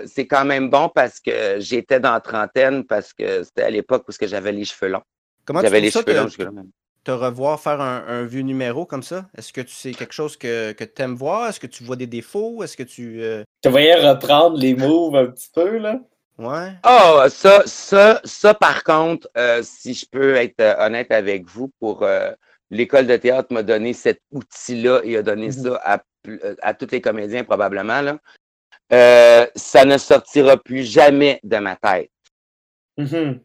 [0.07, 4.05] c'est quand même bon parce que j'étais dans la trentaine, parce que c'était à l'époque
[4.09, 5.03] où j'avais les cheveux longs.
[5.45, 6.69] Comment tu les cheveux longs
[7.05, 9.27] te revoir faire un, vieux numéro comme ça?
[9.37, 11.49] Est-ce que tu sais quelque chose que, que tu aimes voir?
[11.49, 12.63] Est-ce que tu vois des défauts?
[12.63, 13.23] Est-ce que tu.
[13.63, 16.01] Tu voyais reprendre les moves un petit peu, là?
[16.41, 16.73] Ouais.
[16.85, 21.69] Ah, ça, ça, ça, par contre, euh, si je peux être euh, honnête avec vous,
[21.79, 22.33] pour euh,
[22.71, 25.53] l'école de théâtre m'a donné cet outil-là et a donné mhm.
[25.53, 26.03] ça à,
[26.63, 28.01] à, tous les comédiens probablement.
[28.01, 28.19] Là.
[29.55, 32.11] ça ne sortira plus jamais de ma tête.
[32.97, 33.41] Mhm.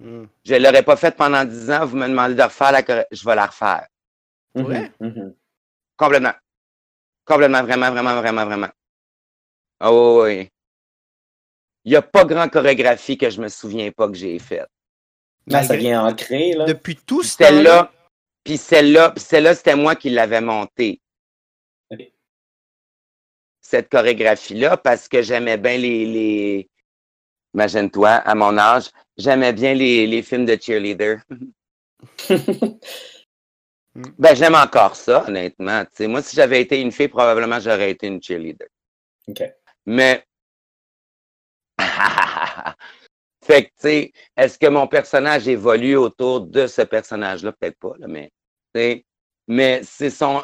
[0.00, 1.86] Je ne l'aurais pas fait pendant dix ans.
[1.86, 3.86] Vous me demandez de refaire la je vais la refaire.
[4.54, 4.92] Ouais.
[5.00, 5.34] Mhm.
[5.96, 6.34] Complètement.
[7.24, 8.68] Complètement, vraiment, vraiment, vraiment, vraiment.
[9.80, 10.50] Oh oui
[11.86, 14.68] il n'y a pas grand chorégraphie que je me souviens pas que j'ai faite.
[15.46, 16.64] Mais ça vient ancré, là.
[16.64, 17.92] Depuis tout ce Celle-là,
[18.42, 21.00] puis celle-là, celle-là, c'était moi qui l'avais montée.
[23.60, 26.70] Cette chorégraphie-là, parce que j'aimais bien les, les...
[27.54, 31.18] Imagine-toi, à mon âge, j'aimais bien les, les, films de cheerleader.
[34.18, 35.84] ben, j'aime encore ça, honnêtement.
[36.00, 38.68] moi, si j'avais été une fille, probablement j'aurais été une cheerleader.
[39.86, 40.24] Mais
[43.44, 47.52] fait que, tu sais, est-ce que mon personnage évolue autour de ce personnage-là?
[47.52, 48.32] Peut-être pas, là, mais,
[49.46, 50.42] mais c'est son.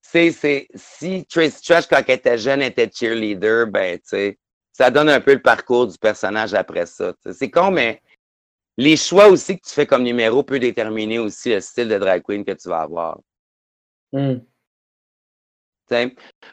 [0.00, 4.38] C'est, si Tracy Trash, quand elle était jeune, était cheerleader, ben, tu sais,
[4.78, 7.12] ça donne un peu le parcours du personnage après ça.
[7.32, 8.00] C'est con, mais
[8.76, 12.22] les choix aussi que tu fais comme numéro peut déterminer aussi le style de drag
[12.22, 13.18] queen que tu vas avoir.
[14.12, 14.36] Hmm.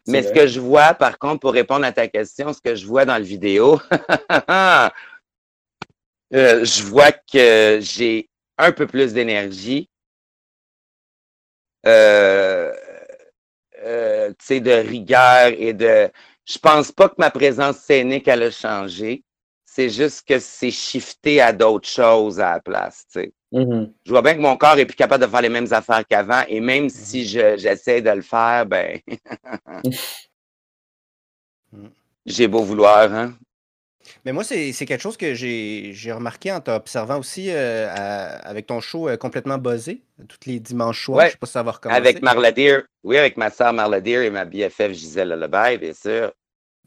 [0.07, 2.87] Mais ce que je vois, par contre, pour répondre à ta question, ce que je
[2.87, 3.79] vois dans le vidéo,
[4.49, 4.89] euh,
[6.31, 9.87] je vois que j'ai un peu plus d'énergie,
[11.85, 12.73] euh,
[13.83, 16.09] euh, de rigueur et de.
[16.45, 19.23] Je pense pas que ma présence scénique elle a changé.
[19.65, 23.05] C'est juste que c'est shifté à d'autres choses à la place.
[23.11, 23.33] Tu sais.
[23.51, 23.93] Mm-hmm.
[24.05, 26.43] Je vois bien que mon corps est plus capable de faire les mêmes affaires qu'avant,
[26.47, 26.89] et même mm-hmm.
[26.89, 28.99] si j'essaie de le faire, ben.
[32.25, 33.33] j'ai beau vouloir, hein.
[34.25, 37.87] Mais moi, c'est quelque chose que j'ai remarqué en t'observant aussi euh,
[38.43, 41.21] avec ton show euh, complètement buzzé, toutes les dimanches soirs.
[41.21, 41.97] Je Je sais pas si ça va recommencer.
[41.97, 42.51] Avec Marla
[43.03, 46.31] Oui, avec ma soeur Marla et ma BFF Gisèle Lullaby, bien sûr.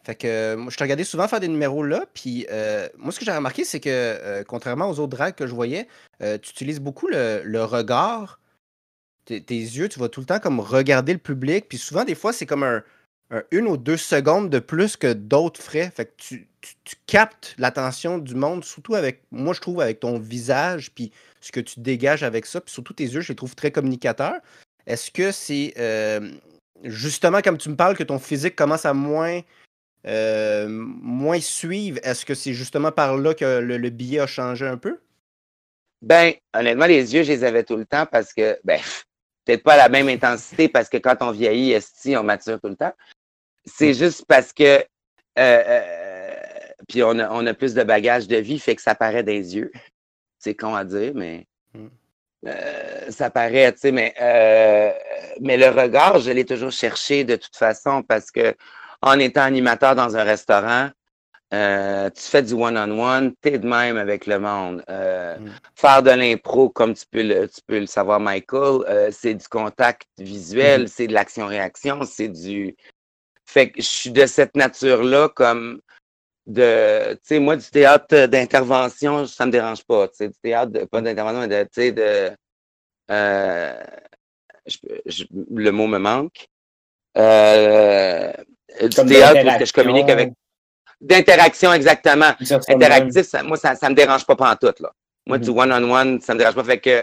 [0.08, 3.18] Fait que moi, je te regardais souvent faire des numéros là, puis euh, moi, ce
[3.18, 5.86] que j'ai remarqué, c'est que euh, contrairement aux autres drags que je voyais,
[6.22, 8.40] euh, tu utilises beaucoup le, regard.
[9.26, 12.32] tes yeux, tu vas tout le temps comme regarder le public, puis souvent, des fois,
[12.32, 12.82] c'est comme un,
[13.50, 15.90] une ou deux secondes de plus que d'autres frais.
[15.94, 16.48] Fait que tu,
[17.06, 21.60] captes l'attention du monde, surtout avec, moi, je trouve, avec ton visage, puis ce que
[21.60, 24.40] tu dégages avec ça, puis surtout tes yeux, je les trouve très communicateurs.
[24.86, 25.74] Est-ce que c'est
[26.84, 29.40] justement, comme tu me parles, que ton physique commence à moins
[30.06, 34.76] euh, moins suivre, est-ce que c'est justement par là que le, billet a changé un
[34.76, 35.00] peu?
[36.02, 38.80] Ben, honnêtement, les yeux, je les avais tout le temps parce que, ben,
[39.44, 42.68] peut-être pas à la même intensité parce que quand on vieillit, esti, on mature tout
[42.68, 42.94] le temps.
[43.68, 44.82] C'est juste parce que euh,
[45.38, 46.30] euh,
[46.88, 49.56] puis on a, on a plus de bagages de vie, fait que ça paraît des
[49.56, 49.70] yeux.
[50.40, 51.86] C'est con à dire, mais Mm.
[52.46, 54.90] euh, ça paraît, tu sais, mais, euh,
[55.40, 58.54] mais le regard, je l'ai toujours cherché de toute façon parce que
[59.02, 60.90] en étant animateur dans un restaurant,
[61.54, 64.84] euh, tu fais du one-on-one, tu es de même avec le monde.
[64.88, 65.48] Mm.
[65.74, 70.02] Faire de l'impro, comme tu peux le, tu peux le savoir, Michael, c'est du contact
[70.18, 72.76] visuel, c'est de l'action-réaction, c'est du.
[73.50, 75.80] Fait que je suis de cette nature-là, comme
[76.46, 77.14] de.
[77.14, 80.06] Tu sais, moi, du théâtre d'intervention, ça me dérange pas.
[80.08, 81.62] Tu sais, du théâtre, de, pas d'intervention, mais de.
[81.64, 82.30] Tu sais, de.
[83.10, 83.82] euh,
[84.66, 86.46] je- je- le mot me manque.
[87.16, 88.30] Euh,
[88.82, 90.30] du théâtre parce que je communique avec.
[91.00, 92.32] D'interaction, exactement.
[92.74, 94.92] Interactif, ça- moi, ça, ça me dérange pas pantoute, là.
[95.26, 95.44] Moi, Mhm.
[95.44, 96.64] du one-on-one, ça me dérange pas.
[96.64, 97.02] Fait que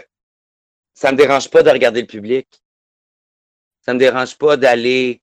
[0.94, 2.46] ça me dérange pas de regarder le public.
[3.84, 5.20] Ça me dérange pas d'aller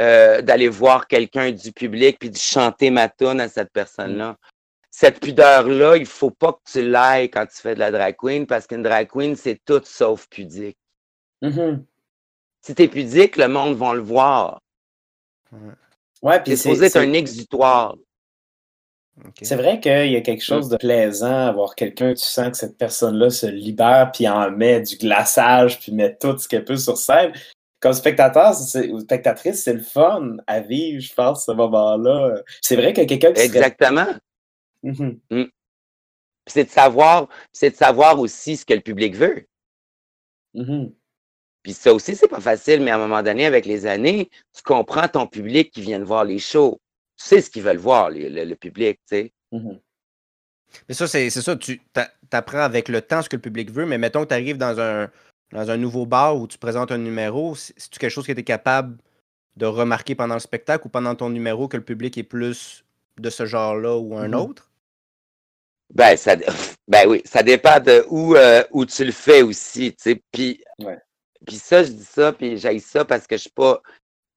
[0.00, 4.36] euh, d'aller voir quelqu'un du public puis de chanter ma tune à cette personne-là.
[4.90, 8.46] Cette pudeur-là, il faut pas que tu l'ailles quand tu fais de la drag queen
[8.46, 10.78] parce qu'une drag queen, c'est tout sauf pudique.
[11.42, 11.84] Mhm.
[12.62, 14.60] Si t'es pudique, le monde va le voir.
[16.22, 17.94] Ouais, C'est puis c'est supposé être un exutoire.
[19.42, 22.56] C'est vrai qu'il y a quelque chose de plaisant à voir quelqu'un, tu sens que
[22.56, 26.76] cette personne-là se libère, puis en met du glaçage, puis met tout ce qu'elle peut
[26.76, 27.32] sur scène.
[27.84, 28.54] Comme spectateur
[28.92, 32.40] ou spectatrice, c'est le fun à vivre, je pense, ce moment-là.
[32.62, 33.44] C'est vrai que quelqu'un qui serait...
[33.44, 34.06] Exactement.
[34.82, 35.20] Mhm.
[35.28, 35.52] Puis
[36.46, 39.44] c'est de savoir, c'est de savoir aussi ce que le public veut.
[40.54, 40.94] Mhm.
[41.62, 44.62] Puis ça aussi, c'est pas facile, mais à un moment donné, avec les années, tu
[44.62, 46.80] comprends ton public qui vient de voir les shows.
[47.18, 49.32] Tu sais ce qu'ils veulent voir, le, le public, tu sais.
[49.52, 49.78] Mhm.
[50.88, 51.54] Mais ça, c'est c'est ça.
[51.54, 51.82] Tu
[52.32, 54.80] apprends avec le temps ce que le public veut, mais mettons que tu arrives dans
[54.80, 55.10] un,
[55.54, 58.40] dans un nouveau bar où tu présentes un numéro, c'est c'est quelque chose que tu
[58.40, 58.98] es capable
[59.56, 62.84] de remarquer pendant le spectacle ou pendant ton numéro que le public est plus
[63.18, 64.34] de ce genre-là ou un Mhm.
[64.34, 64.70] autre?
[65.94, 66.34] Ben, ça,
[66.88, 70.22] ben oui, ça dépend de où, euh, où tu le fais aussi, tu sais.
[70.32, 70.98] Puis, Ouais.
[71.46, 73.80] puis ça, je dis ça, puis j'aille ça parce que je suis pas,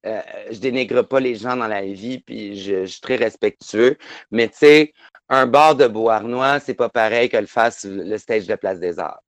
[0.06, 3.96] euh, je dénigre pas les gens dans la vie, puis je, je suis très respectueux.
[4.30, 4.92] Mais tu sais,
[5.28, 9.00] un bar de Beauharnois, c'est pas pareil que le fasse le stage de Place des
[9.00, 9.20] Arts.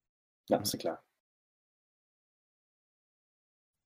[0.51, 0.99] Non, c'est clair.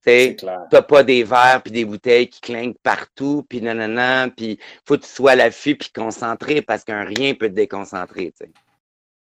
[0.05, 0.37] Tu
[0.71, 5.03] t'as pas des verres puis des bouteilles qui clinquent partout, puis nanana, puis faut que
[5.03, 8.53] tu sois à l'affût puis concentré parce qu'un rien peut te déconcentrer, tu sais.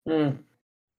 [0.07, 0.39] Mhm.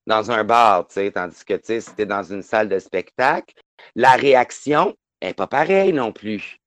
[0.06, 2.78] Dans un bar, tu sais, tandis que, tu sais, si t'es dans une salle de
[2.78, 3.56] spectacle,
[3.96, 6.60] la réaction est pas pareille non plus.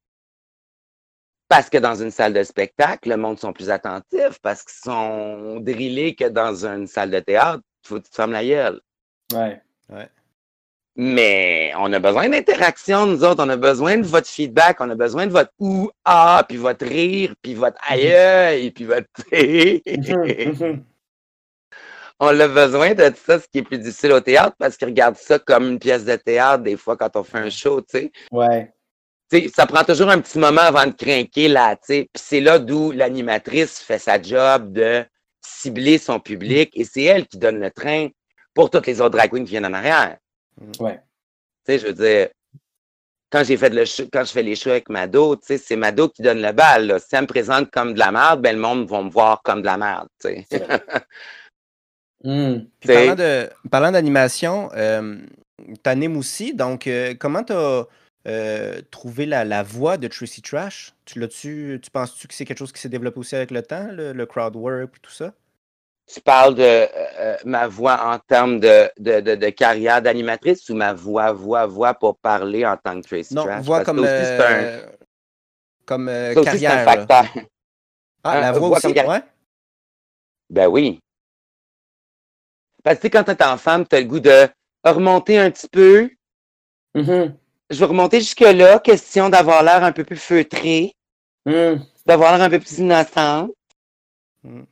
[1.48, 5.60] Parce que dans une salle de spectacle, le monde sont plus attentifs parce qu'ils sont
[5.60, 7.62] drillés que dans une salle de théâtre.
[7.84, 8.80] Faut que tu te fermes la gueule.
[9.88, 10.10] Ouais.
[10.98, 13.44] Mais on a besoin d'interaction, nous autres.
[13.44, 14.80] On a besoin de votre feedback.
[14.80, 19.06] On a besoin de votre ou ah, puis votre rire, puis votre aïe, puis votre
[19.32, 20.52] Mhm.
[20.52, 20.84] Mhm.
[22.18, 25.18] On a besoin de ça, ce qui est plus difficile au théâtre, parce qu'ils regardent
[25.18, 28.12] ça comme une pièce de théâtre, des fois, quand on fait un show, tu sais.
[28.32, 28.72] Ouais.
[29.30, 32.08] Tu sais, ça prend toujours un petit moment avant de craquer là, tu sais.
[32.12, 35.04] Puis c'est là d'où l'animatrice fait sa job de
[35.42, 38.08] cibler son public et c'est elle qui donne le train
[38.54, 40.16] pour toutes les autres drag queens qui viennent en arrière.
[40.80, 41.00] Ouais.
[41.64, 42.28] Tu sais, je veux dire,
[43.30, 46.08] quand j'ai fait le quand je fais les shows avec Mado, tu sais, c'est Mado
[46.08, 46.86] qui donne le bal.
[46.86, 46.98] Là.
[46.98, 49.60] Si elle me présente comme de la merde, ben le monde va me voir comme
[49.60, 50.66] de la merde, tu sais.
[52.24, 52.70] Mhm.
[52.80, 55.18] T'sais- parlant de parlant d'animation, euh,
[55.82, 57.84] t'animes aussi, donc euh, comment t'as
[58.26, 60.94] euh, trouvé la, la voix de Tracy Trash?
[61.04, 63.88] Tu l'as-tu, tu penses-tu que c'est quelque chose qui s'est développé aussi avec le temps,
[63.92, 65.34] le, le crowd work et tout ça?
[66.06, 66.86] Tu parles de euh,
[67.18, 71.66] euh, ma voix en termes de, de, de, de carrière d'animatrice ou ma voix, voix,
[71.66, 73.64] voix pour parler en tant que Tracy Non, Trash?
[73.64, 74.86] voix Parce comme, aussi, un- euh,
[75.84, 76.76] comme euh, c'est un carrière.
[76.76, 76.84] là.
[76.84, 77.24] facteur.
[78.22, 79.10] Ah, Euh, la voix voix aussi, comme carrière.
[79.14, 79.22] ouais?
[80.50, 81.00] Ben oui.
[82.84, 84.48] Parce que tu sais, quand t'es enfant, t'as le goût de
[84.84, 86.08] remonter un petit peu.
[86.94, 87.36] Mhm.
[87.68, 90.92] Je vais remonter jusque-là, question d'avoir l'air un peu plus feutré,
[91.46, 91.84] Mhm.
[92.06, 93.48] d'avoir l'air un peu plus innocent.
[94.44, 94.62] Mm.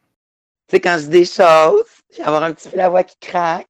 [0.68, 3.16] Tu sais, quand je dis des choses, j'ai avoir un petit peu la voix qui
[3.20, 3.66] craque.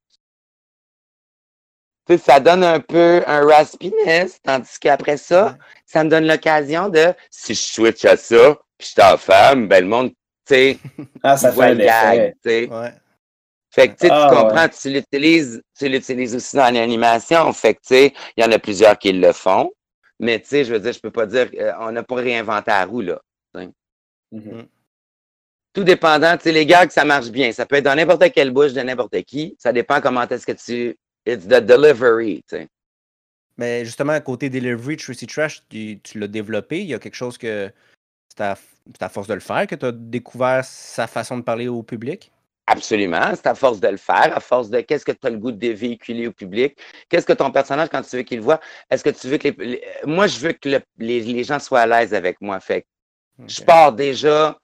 [2.06, 6.88] Tu sais, ça donne un peu un raspiness, tandis qu'après ça, ça me donne l'occasion
[6.88, 10.54] de, si je switch à ça, puis je suis en femme, ben le monde, tu
[10.54, 10.78] sais,
[11.22, 12.68] Ah, ça voit fait le gag, tu sais.
[12.68, 12.92] Ouais.
[13.70, 17.52] Fait que, tu sais, Ah, tu comprends, tu l'utilises, tu l'utilises aussi dans l'animation.
[17.52, 19.72] Fait que, tu sais, il y en a plusieurs qui le font.
[20.20, 22.70] Mais, tu sais, je veux dire, je peux pas dire, euh, on n'a pas réinventé
[22.70, 23.20] la roue, là.
[24.30, 24.66] Mhm.
[25.74, 27.52] Tout dépendant, tu sais, les gags, ça marche bien.
[27.52, 29.56] Ça peut être dans n'importe quelle bouche de n'importe qui.
[29.58, 32.68] Ça dépend comment est-ce que tu, it's the delivery, tu sais.
[33.56, 36.80] Mais justement, à côté delivery, Tracy Trash, tu, l'as développé.
[36.80, 37.70] Il y a quelque chose que
[38.28, 41.82] c'est à, force de le faire que tu as découvert sa façon de parler au
[41.82, 42.30] public?
[42.66, 45.36] Absolument, c'est à force de le faire, à force de qu'est-ce que tu as le
[45.36, 46.78] goût de véhiculer au public,
[47.10, 48.58] qu'est-ce que ton personnage, quand tu veux qu'il voit,
[48.90, 52.14] est-ce que tu veux que les, moi, je veux que les, gens soient à l'aise
[52.14, 52.58] avec moi.
[52.60, 52.86] Fait
[53.46, 54.58] je pars déjà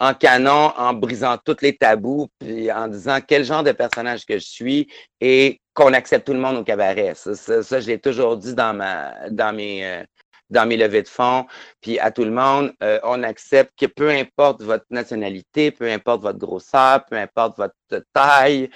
[0.00, 4.34] en canon, en brisant tous les tabous, puis en disant quel genre de personnage que
[4.34, 4.88] je suis
[5.20, 7.14] et qu'on accepte tout le monde au cabaret.
[7.14, 10.04] Ça, ça, je l'ai toujours dit dans, ma, dans, mes, euh,
[10.50, 11.46] dans mes levées de fonds,
[11.80, 16.22] puis à tout le monde, euh, on accepte que peu importe votre nationalité, peu importe
[16.22, 17.74] votre grosseur, peu importe votre
[18.12, 18.70] taille,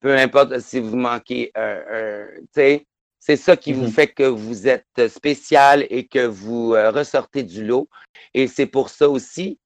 [0.00, 2.86] peu importe si vous manquez un, tu sais,
[3.20, 3.92] c'est ça qui vous mm-hmm.
[3.92, 7.88] fait que vous êtes spécial et que vous euh, ressortez du lot.
[8.34, 9.58] Et c'est pour ça aussi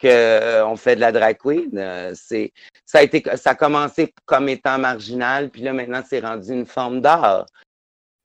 [0.00, 1.70] qu'on euh, fait de la drag queen.
[1.76, 2.52] Euh, c'est,
[2.84, 6.66] ça, a été, ça a commencé comme étant marginal, puis là, maintenant, c'est rendu une
[6.66, 7.46] forme d'art.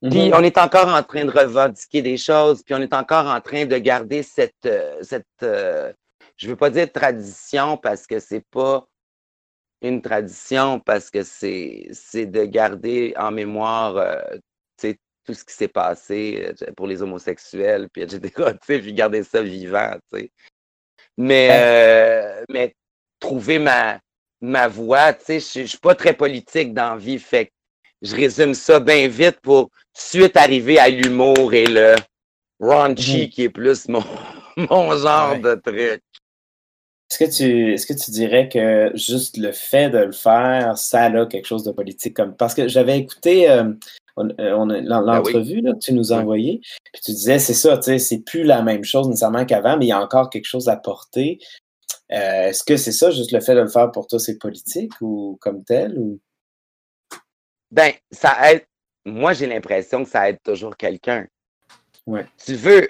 [0.02, 0.34] Puis mm-hmm.
[0.34, 3.66] on est encore en train de revendiquer des choses, puis on est encore en train
[3.66, 5.26] de garder cette, euh, cette
[6.36, 8.84] je veux pas dire tradition parce que c'est pas
[9.80, 13.94] une tradition, parce que c'est, c'est de garder en mémoire
[15.24, 18.32] tout ce qui s'est passé pour les homosexuels, puis etc.,
[18.66, 20.32] puis garder ça vivant, tu sais.
[21.18, 22.74] Mais, euh, mais
[23.20, 24.00] trouver ma,
[24.40, 27.52] ma voix, tu sais, je suis pas très politique dans la vie, fait que
[28.02, 31.94] je résume ça bien vite pour suite arriver à l'humour et le
[32.58, 33.28] raunchy mmh.
[33.28, 34.02] qui est plus mon,
[34.56, 36.02] mon genre de truc.
[37.10, 41.04] Est-ce que, tu, est-ce que tu dirais que juste le fait de le faire, ça
[41.04, 42.14] a quelque chose de politique?
[42.14, 43.74] Comme, parce que j'avais écouté euh,
[44.16, 46.60] on, euh, ben l'entrevue que tu nous as envoyée,
[46.92, 49.86] puis tu disais, c'est ça, tu sais, c'est plus la même chose nécessairement qu'avant, mais
[49.86, 51.38] il y a encore quelque chose à porter.
[52.12, 54.92] Euh, est-ce que c'est ça, juste le fait de le faire pour toi, c'est politique
[55.00, 55.98] ou comme tel?
[55.98, 56.20] Ou...
[57.70, 58.66] Ben, ça aide.
[59.04, 61.26] Moi, j'ai l'impression que ça aide toujours quelqu'un.
[62.06, 62.26] Ouais.
[62.44, 62.88] Tu veux,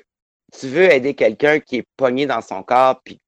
[0.58, 3.18] tu veux aider quelqu'un qui est pogné dans son corps, puis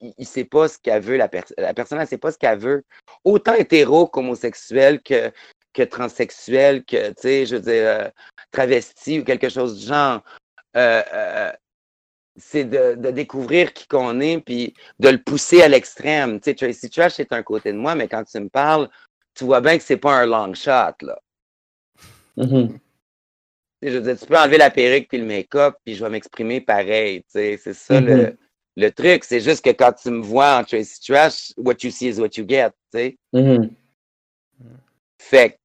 [0.00, 2.58] il ne sait pas ce qu'elle veut, la, la personne ne sait pas ce qu'elle
[2.58, 2.84] veut.
[3.24, 5.32] Autant hétéro qu'homosexuel, que
[5.76, 8.08] que transsexuel, que, tu sais, je veux dire, euh,
[8.50, 10.24] travesti ou quelque chose du genre.
[10.76, 11.52] Euh, euh,
[12.38, 16.38] c'est de, découvrir qui qu'on est, puis de le pousser à l'extrême.
[16.40, 18.90] Tu sais, Tracy Trash, c'est un côté de moi, mais quand tu me parles,
[19.34, 21.18] tu vois bien que c'est pas un long shot, là.
[22.36, 22.78] Mm-hmm.
[23.82, 26.60] Je veux dire, tu peux enlever la perruque puis le make-up, puis je vais m'exprimer
[26.60, 28.36] pareil, tu sais, c'est ça le, mm-hmm.
[28.76, 29.24] le, truc.
[29.24, 32.36] C'est juste que quand tu me vois en Tracy Trash, what you see is what
[32.36, 33.18] you get, tu sais.
[33.32, 33.70] Mm-hmm.
[35.18, 35.58] Fait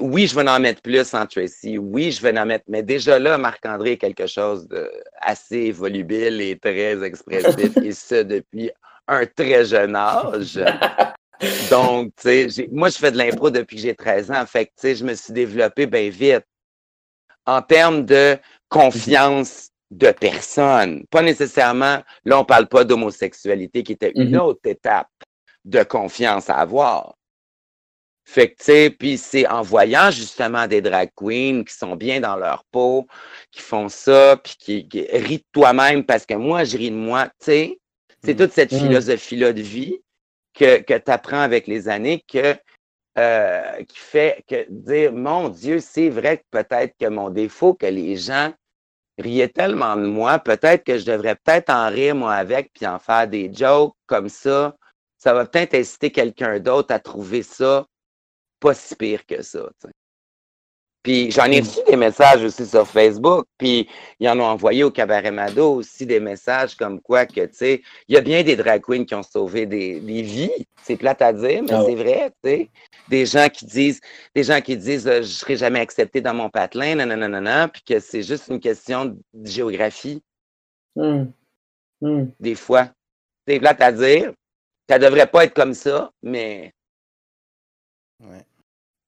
[0.00, 1.78] oui, je vais en mettre plus en Tracy.
[1.78, 2.64] Oui, je vais en mettre.
[2.68, 8.70] Mais déjà là, Marc-André est quelque chose d'assez volubile et très expressif, et ce, depuis
[9.08, 10.60] un très jeune âge.
[11.70, 14.46] Donc, tu sais, moi, je fais de l'impro depuis que j'ai 13 ans.
[14.46, 16.44] Fait que, tu sais, je me suis développé bien vite.
[17.46, 24.12] En termes de confiance de personne, pas nécessairement, là, on parle pas d'homosexualité qui était
[24.14, 24.40] une mm-hmm.
[24.40, 25.08] autre étape
[25.64, 27.16] de confiance à avoir.
[28.26, 32.20] Fait que, tu sais, puis c'est en voyant justement des drag queens qui sont bien
[32.20, 33.06] dans leur peau,
[33.50, 36.96] qui font ça, puis qui, qui rient de toi-même parce que moi, je ris de
[36.96, 37.80] moi, tu sais.
[38.24, 38.36] C'est mmh.
[38.36, 38.78] toute cette mmh.
[38.78, 40.00] philosophie-là de vie
[40.54, 42.56] que, que tu apprends avec les années que,
[43.18, 47.86] euh, qui fait que dire, mon Dieu, c'est vrai que peut-être que mon défaut, que
[47.86, 48.54] les gens
[49.18, 52.98] riaient tellement de moi, peut-être que je devrais peut-être en rire moi avec, puis en
[52.98, 54.74] faire des jokes comme ça.
[55.18, 57.86] Ça va peut-être inciter quelqu'un d'autre à trouver ça
[58.64, 59.68] pas si pire que ça.
[61.02, 63.86] Puis j'en ai reçu des messages aussi sur Facebook, puis
[64.18, 67.82] ils en ont envoyé au Cabaret Mado aussi des messages comme quoi que, tu sais,
[68.08, 70.66] il y a bien des drag queens qui ont sauvé des, vies.
[70.82, 72.70] C'est plate à dire, mais ah c'est vrai, tu sais.
[73.10, 74.00] Des gens qui disent,
[74.34, 78.00] des gens qui disent, euh, je serai jamais accepté dans mon patelin, nanana, puis que
[78.00, 79.04] c'est juste une question
[79.34, 80.22] de géographie.
[80.96, 81.24] Hmm.
[82.00, 82.28] Hmm.
[82.40, 82.88] Des fois.
[83.46, 84.32] C'est plate à dire.
[84.88, 86.72] Ça devrait pas être comme ça, mais.
[88.20, 88.46] Ouais.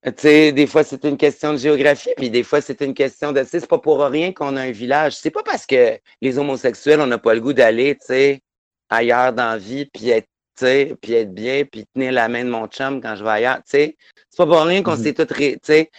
[0.07, 3.33] Tu sais, des fois, c'est une question de géographie, puis des fois, c'est une question
[3.33, 5.17] de, tu sais, c'est pas pour rien qu'on a un village.
[5.17, 8.41] C'est pas parce que les homosexuels, on n'a pas le goût d'aller, tu sais,
[8.89, 12.45] ailleurs dans la vie, puis être, tu sais, puis être bien, puis tenir la main
[12.45, 13.97] de mon chum quand je vais ailleurs, tu sais.
[14.31, 15.03] C'est pas pour rien qu'on mm-hmm.
[15.03, 15.91] s'est tout, tu sais.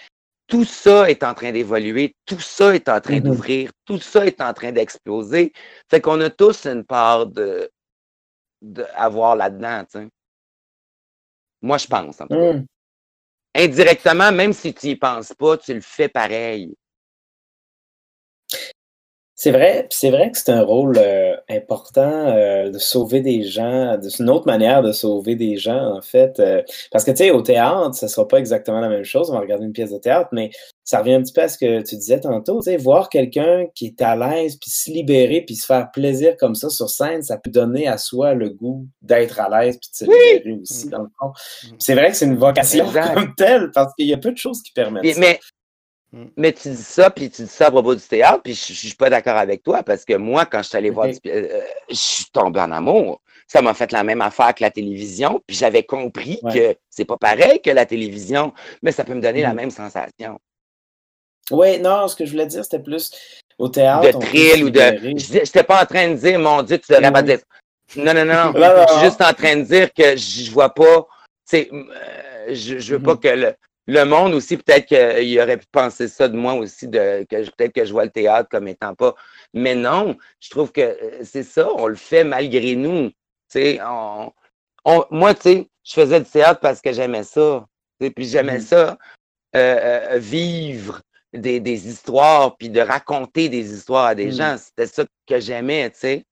[0.47, 3.24] Tout ça est en train d'évoluer, tout ça est en train mm-hmm.
[3.24, 5.51] d'ouvrir, tout ça est en train d'exploser.
[5.89, 7.70] Fait qu'on a tous une part de,
[8.62, 10.08] de avoir là-dedans, tu sais.
[11.62, 12.53] Moi, je pense, en tout cas.
[12.53, 12.66] Mm
[13.58, 16.74] indirectement, même si tu n'y penses pas, tu le fais pareil.
[19.39, 23.95] C'est vrai, c'est vrai que c'est un rôle euh, important euh, de sauver des gens.
[24.01, 26.39] C'est une autre manière de sauver des gens, en fait.
[26.39, 29.30] Euh, parce que, tu sais, au théâtre, ce ne sera pas exactement la même chose.
[29.30, 30.49] On va regarder une pièce de théâtre, mais
[30.88, 33.65] ça revient un petit peu à ce que tu disais tantôt, tu sais, voir quelqu'un
[33.75, 37.21] qui est à l'aise, puis se libérer, puis se faire plaisir comme ça sur scène,
[37.23, 40.88] ça peut donner à soi le goût d'être à l'aise, puis de se libérer aussi,
[40.88, 41.27] dans le fond.
[41.27, 41.75] Mm.
[41.77, 44.61] C'est vrai que c'est une vocation comme telle, parce qu'il y a peu de choses
[44.61, 45.19] qui permettent ça.
[45.19, 45.39] Mais,
[46.13, 46.25] mm.
[46.38, 48.77] mais tu dis ça, puis tu dis ça à propos du théâtre, puis je, ne
[48.77, 51.95] suis pas d'accord avec toi, parce que moi, quand je suis allé voir, euh, je
[51.95, 53.21] suis tombé en amour.
[53.45, 57.17] Ça m'a fait la même affaire que la télévision, puis j'avais compris que c'est pas
[57.17, 59.57] pareil que la télévision, mais ça peut me donner la mm.
[59.57, 60.39] même sensation.
[61.52, 63.12] Oui, non, ce que je voulais dire, c'était plus
[63.58, 64.20] au théâtre.
[64.20, 64.80] De thrill ou de.
[64.80, 67.39] Je n'étais pas en train de dire, mon Dieu, tu devrais pas dire.
[67.95, 68.54] Non, non, non, non.
[68.88, 71.08] je suis juste en train de dire que je vois pas.
[71.54, 71.66] Euh,
[72.50, 73.54] je, je veux pas mm-hmm.
[73.54, 73.56] que
[73.88, 77.74] le, monde aussi, peut-être qu'il aurait pu penser ça de moi aussi, de, que peut-être
[77.74, 79.16] que je vois le théâtre comme étant pas.
[79.54, 83.12] Mais non, je trouve que euh, c'est ça, on le fait malgré nous.
[83.56, 84.32] On,
[84.84, 87.66] on, moi, tu sais, je faisais du théâtre parce que j'aimais ça.
[88.00, 88.62] Puis j'aimais mm-hmm.
[88.62, 88.98] ça,
[89.56, 91.02] euh, vivre
[91.38, 94.31] des, histoires, puis de raconter des histoires à des mmh.
[94.31, 94.55] gens.
[94.57, 96.25] C'était ça que j'aimais, tu sais.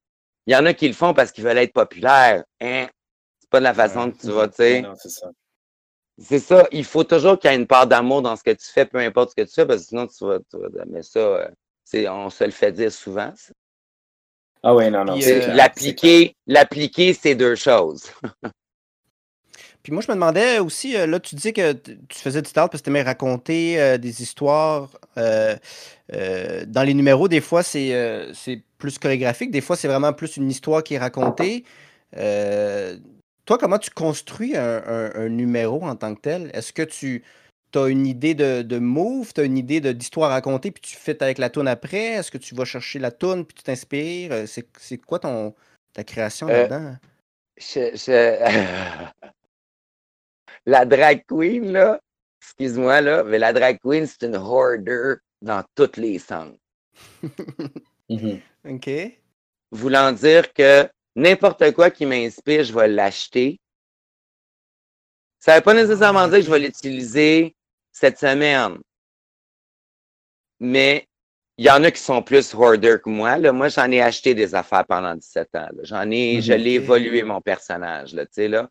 [0.47, 2.43] Il y en a qui le font parce qu'ils veulent être populaires.
[2.61, 2.87] Hein?
[3.39, 4.83] C'est pas de la façon que tu vas, tu sais.
[4.97, 5.31] c'est ça.
[6.17, 6.67] C'est ça.
[6.71, 8.99] Il faut toujours qu'il y ait une part d'amour dans ce que tu fais, peu
[8.99, 10.39] importe ce que tu fais, parce que sinon, tu vas.
[10.39, 13.33] Tu mais ça, euh, on se le fait dire souvent.
[14.63, 15.19] Ah oui, non, non.
[15.21, 18.11] Euh, l'appliquer, l'appliquer, c'est deux choses.
[19.85, 22.71] Puis moi, je me demandais aussi, euh, là, tu dis que tu faisais du théâtre
[22.71, 24.89] parce que tu aimais raconter euh, des histoires.
[25.19, 25.55] Euh,
[26.65, 28.33] dans les numéros, des fois, c'est
[28.79, 29.51] plus chorégraphique.
[29.51, 31.65] Des fois, c'est vraiment plus une histoire qui est racontée.
[33.45, 36.49] toi, comment tu construis un, numéro en tant que tel?
[36.55, 37.21] Est-ce que tu
[37.75, 41.21] as une idée de, de move, tu as une idée d'histoire racontée, puis tu fais
[41.21, 42.05] avec la toune après?
[42.05, 44.47] Est-ce que tu vas chercher la toune, puis tu t'inspires?
[44.47, 45.53] C'est quoi ton,
[45.93, 46.95] ta création là-dedans?
[50.65, 51.99] la drag queen, là,
[52.41, 56.53] excuse-moi, là, mais la drag queen, c'est une hoarder dans tous les sens.
[58.07, 58.39] Mm-hmm.
[58.65, 59.19] OK.
[59.71, 63.59] Voulant dire que n'importe quoi qui m'inspire, je vais l'acheter.
[65.39, 67.55] Ça ne veut pas nécessairement ah, dire que je vais l'utiliser
[67.91, 68.77] cette semaine.
[70.59, 71.07] Mais
[71.57, 73.37] il y en a qui sont plus hoarder que moi.
[73.37, 73.53] Là.
[73.53, 75.69] Moi, j'en ai acheté des affaires pendant 17 ans.
[75.83, 76.57] J'en ai, je mm-hmm.
[76.57, 78.13] l'ai évolué mon personnage.
[78.13, 78.69] Là, là.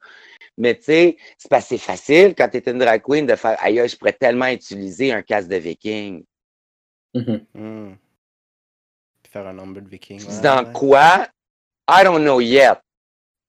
[0.59, 3.57] Mais tu sais, c'est pas assez facile quand tu es une drag queen de faire
[3.61, 6.25] aïe, je pourrais tellement utiliser un casque de viking.
[7.15, 7.41] Mm-hmm.
[7.55, 7.95] Hmm.
[9.31, 10.21] Faire un number de viking.
[10.43, 11.27] dans quoi?
[11.89, 12.79] I don't know yet.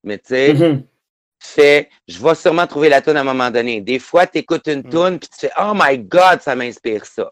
[0.04, 0.84] Mais tu sais, mm-hmm.
[1.40, 3.82] fais, je vais sûrement trouver la tune à un moment donné.
[3.82, 4.90] Des fois, tu écoutes une mm.
[4.90, 7.32] tune puis tu fais Oh my God, ça m'inspire ça.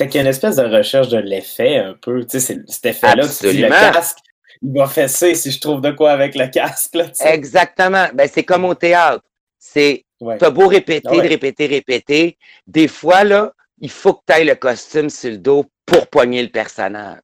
[0.00, 2.24] Fait qu'il y a une espèce de recherche de l'effet un peu.
[2.24, 4.16] Tu sais, cet effet-là, tu dis le casque,
[4.62, 6.94] il va fesser si je trouve de quoi avec le casque.
[6.94, 8.06] Là, Exactement.
[8.14, 9.22] Ben, c'est comme au théâtre.
[9.58, 10.06] C'est
[10.38, 12.38] T'as beau répéter, ah répéter, répéter.
[12.66, 16.42] Des fois, là, il faut que tu ailles le costume sur le dos pour poigner
[16.42, 17.20] le personnage.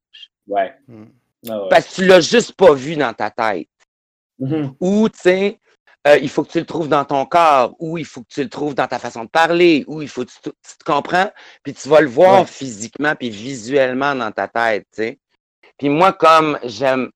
[0.47, 0.75] Ouais.
[0.87, 1.07] Hmm.
[1.49, 3.69] Ah Parce que tu l'as juste pas vu dans ta tête.
[4.39, 4.75] Mm-hmm.
[4.81, 5.59] Ou, tu sais,
[6.07, 8.43] euh, il faut que tu le trouves dans ton corps, ou il faut que tu
[8.43, 11.31] le trouves dans ta façon de parler, ou il faut que tu, te comprends,
[11.63, 15.19] puis tu vas le voir physiquement puis visuellement dans ta tête, tu sais.
[15.79, 17.11] Puis moi, comme j'aime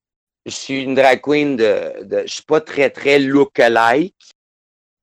[0.46, 4.14] je suis une drag queen de, de je suis pas très, très look-alike.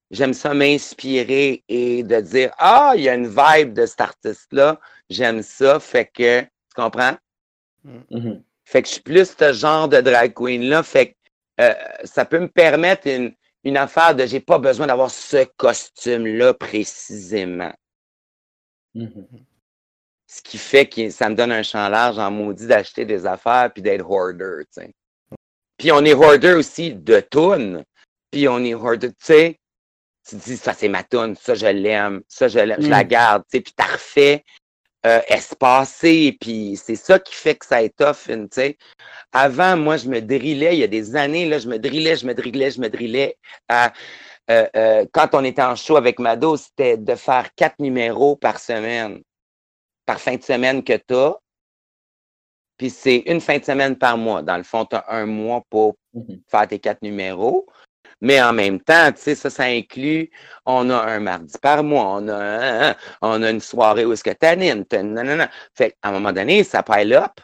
[0.09, 4.79] J'aime ça m'inspirer et de dire, ah, il y a une vibe de cet artiste-là.
[5.09, 5.79] J'aime ça.
[5.79, 7.17] Fait que, tu comprends?
[7.85, 8.41] Mm-hmm.
[8.65, 10.81] Fait que je suis plus ce genre de drag queen-là.
[10.83, 11.15] Fait que
[11.61, 11.73] euh,
[12.05, 13.33] ça peut me permettre une,
[13.63, 17.73] une affaire de j'ai pas besoin d'avoir ce costume-là précisément.
[18.95, 19.25] Mm-hmm.
[20.27, 23.71] Ce qui fait que ça me donne un champ large en maudit d'acheter des affaires
[23.73, 24.93] puis d'être hoarder, tu sais.
[25.77, 27.83] Puis on est hoarder aussi de tunes.
[28.31, 29.59] Puis on est hoarder, tu sais,
[30.27, 33.07] tu dis, ça c'est ma tune, ça je l'aime, ça je l'aime, je la mm.
[33.07, 34.43] garde, tu sais, puis t'as refait
[35.07, 38.77] euh, espacé, puis c'est ça qui fait que ça est tough, tu sais.
[39.31, 42.25] Avant, moi, je me drillais, il y a des années, là, je me drillais, je
[42.25, 43.37] me drillais, je me drillais.
[43.69, 43.93] À,
[44.49, 48.59] euh, euh, quand on était en show avec Mado, c'était de faire quatre numéros par
[48.59, 49.21] semaine,
[50.05, 51.35] par fin de semaine que t'as.
[52.77, 54.41] Puis c'est une fin de semaine par mois.
[54.41, 56.41] Dans le fond, tu as un mois pour mhm.
[56.47, 57.65] faire tes quatre numéros.
[58.21, 60.29] Mais en même temps, tu sais, ça, ça inclut,
[60.65, 64.31] on a un mardi par mois, on a, on a une soirée où est-ce que
[64.31, 64.85] t'animes,
[65.75, 67.39] Fait qu'à un moment donné, ça pile up.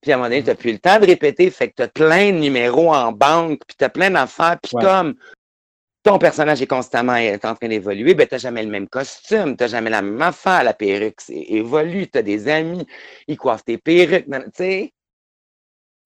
[0.00, 0.58] Puis à un moment donné, tu n'as mhm.
[0.58, 1.50] plus le temps de répéter.
[1.50, 4.56] Fait que tu as plein de numéros en banque, puis tu as plein d'affaires.
[4.62, 5.16] Puis comme
[6.02, 9.64] ton personnage est constamment en train d'évoluer, ben, tu n'as jamais le même costume, tu
[9.64, 12.86] n'as jamais la même affaire, la perruque évolue, tu as des amis,
[13.26, 14.92] ils coiffent tes perruques, tu sais?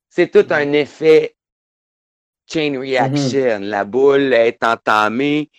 [0.09, 1.37] C'est tout un effet
[2.53, 3.61] chain reaction.
[3.61, 3.65] Mm-hmm.
[3.65, 5.51] La boule est entamée,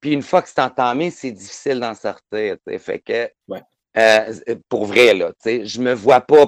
[0.00, 3.30] puis une fois que c'est entamé, c'est difficile d'en sortir, Fait que
[3.96, 4.32] Euh,
[4.68, 6.46] pour vrai, là, je me vois pas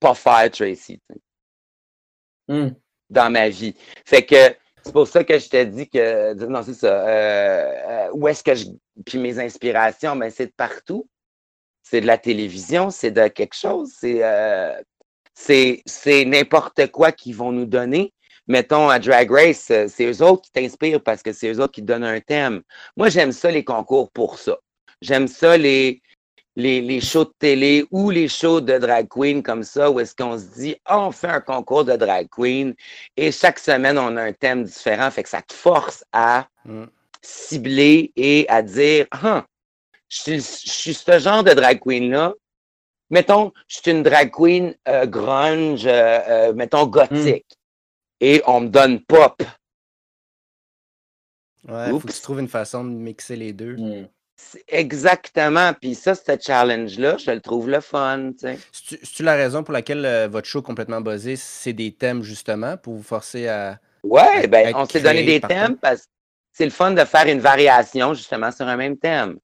[0.00, 1.00] pas faire Tracy
[2.48, 2.68] Hmm.
[3.10, 3.74] dans ma vie.
[4.06, 4.36] Fait que
[4.84, 7.06] c'est pour ça que je t'ai dit que non, c'est ça.
[7.08, 8.66] euh, euh, où est-ce que je.
[9.04, 11.06] Puis mes inspirations, ben, c'est de partout.
[11.82, 14.80] C'est de la télévision, c'est de quelque chose, c'est euh,
[15.34, 18.12] c'est c'est n'importe quoi qu'ils vont nous donner.
[18.48, 21.74] Mettons à Drag Race, euh, c'est eux autres qui t'inspirent parce que c'est eux autres
[21.74, 22.62] qui donnent un thème.
[22.96, 24.56] Moi, j'aime ça, les concours pour ça.
[25.02, 26.00] J'aime ça, les,
[26.56, 30.14] les, les shows de télé ou les shows de drag queen comme ça, où est-ce
[30.14, 32.74] qu'on se dit, Ah, on fait un concours de drag queen
[33.16, 35.10] et chaque semaine, on a un thème différent.
[35.10, 36.84] Fait que ça te force à Mm.
[37.22, 39.44] cibler et à dire, ah,
[40.08, 42.34] je suis, je suis ce genre de drag queen-là.
[43.10, 47.57] Mettons, je suis une drag queen euh, grunge, euh, euh, mettons gothique.
[48.20, 49.42] Et on me donne pop.
[51.68, 52.06] Ouais, faut Oups.
[52.06, 53.76] que tu trouves une façon de mixer les deux.
[53.76, 54.08] Hmm.
[54.36, 55.72] C'est Exactement.
[55.74, 58.30] Puis ça, ce challenge-là, je le trouve le fun.
[58.32, 58.58] tu sais.
[58.72, 62.94] C'est-tu la raison pour laquelle euh, votre show complètement buzzé, c'est des thèmes justement pour
[62.94, 63.78] vous forcer à.
[64.04, 65.56] Ouais, être ben, on s'est donné des partout.
[65.56, 66.08] thèmes parce que
[66.52, 69.38] c'est le fun de faire une variation justement sur un même thème.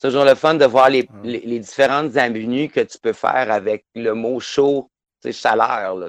[0.00, 3.50] C'est toujours le fun de voir les, les, les différentes avenues que tu peux faire
[3.50, 4.90] avec le mot chaud,
[5.22, 5.96] tu sais, chaleur.
[5.96, 6.08] Là,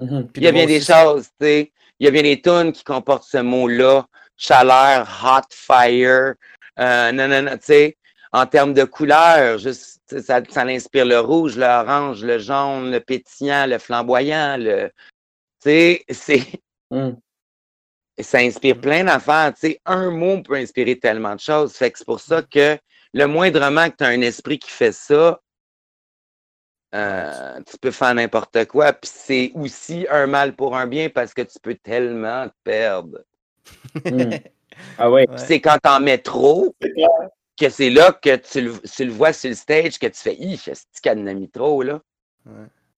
[0.00, 0.28] Mhm.
[0.28, 1.72] Puis Il y a bien des choses, tu sais.
[1.98, 4.06] Il y a bien des tunes qui comportent ce mot-là.
[4.36, 6.34] Chaleur, hot fire,
[6.78, 7.96] euh, non, non, non, tu sais.
[8.32, 13.66] En termes de couleurs, juste, ça, ça inspire le rouge, l'orange, le jaune, le pétillant,
[13.66, 14.88] le flamboyant, le,
[15.62, 16.42] tu sais, c'est,
[16.90, 17.14] Hmm.
[18.20, 19.52] ça inspire plein d'affaires.
[19.54, 21.72] Tu sais, un mot peut inspirer tellement de choses.
[21.74, 22.78] Fait que c'est pour ça que
[23.12, 25.40] le moindrement que tu as un esprit qui fait ça,
[26.96, 28.92] euh, tu peux faire n'importe quoi.
[28.92, 33.18] Puis c'est aussi un mal pour un bien parce que tu peux tellement te perdre.
[34.04, 34.30] Hmm.
[34.98, 35.26] Ah ouais.
[35.26, 36.74] Puis c'est quand t'en mets trop
[37.58, 40.34] que c'est là que tu le, tu le vois sur le stage que tu fais
[40.34, 42.00] Hi, c'est ce trop, là?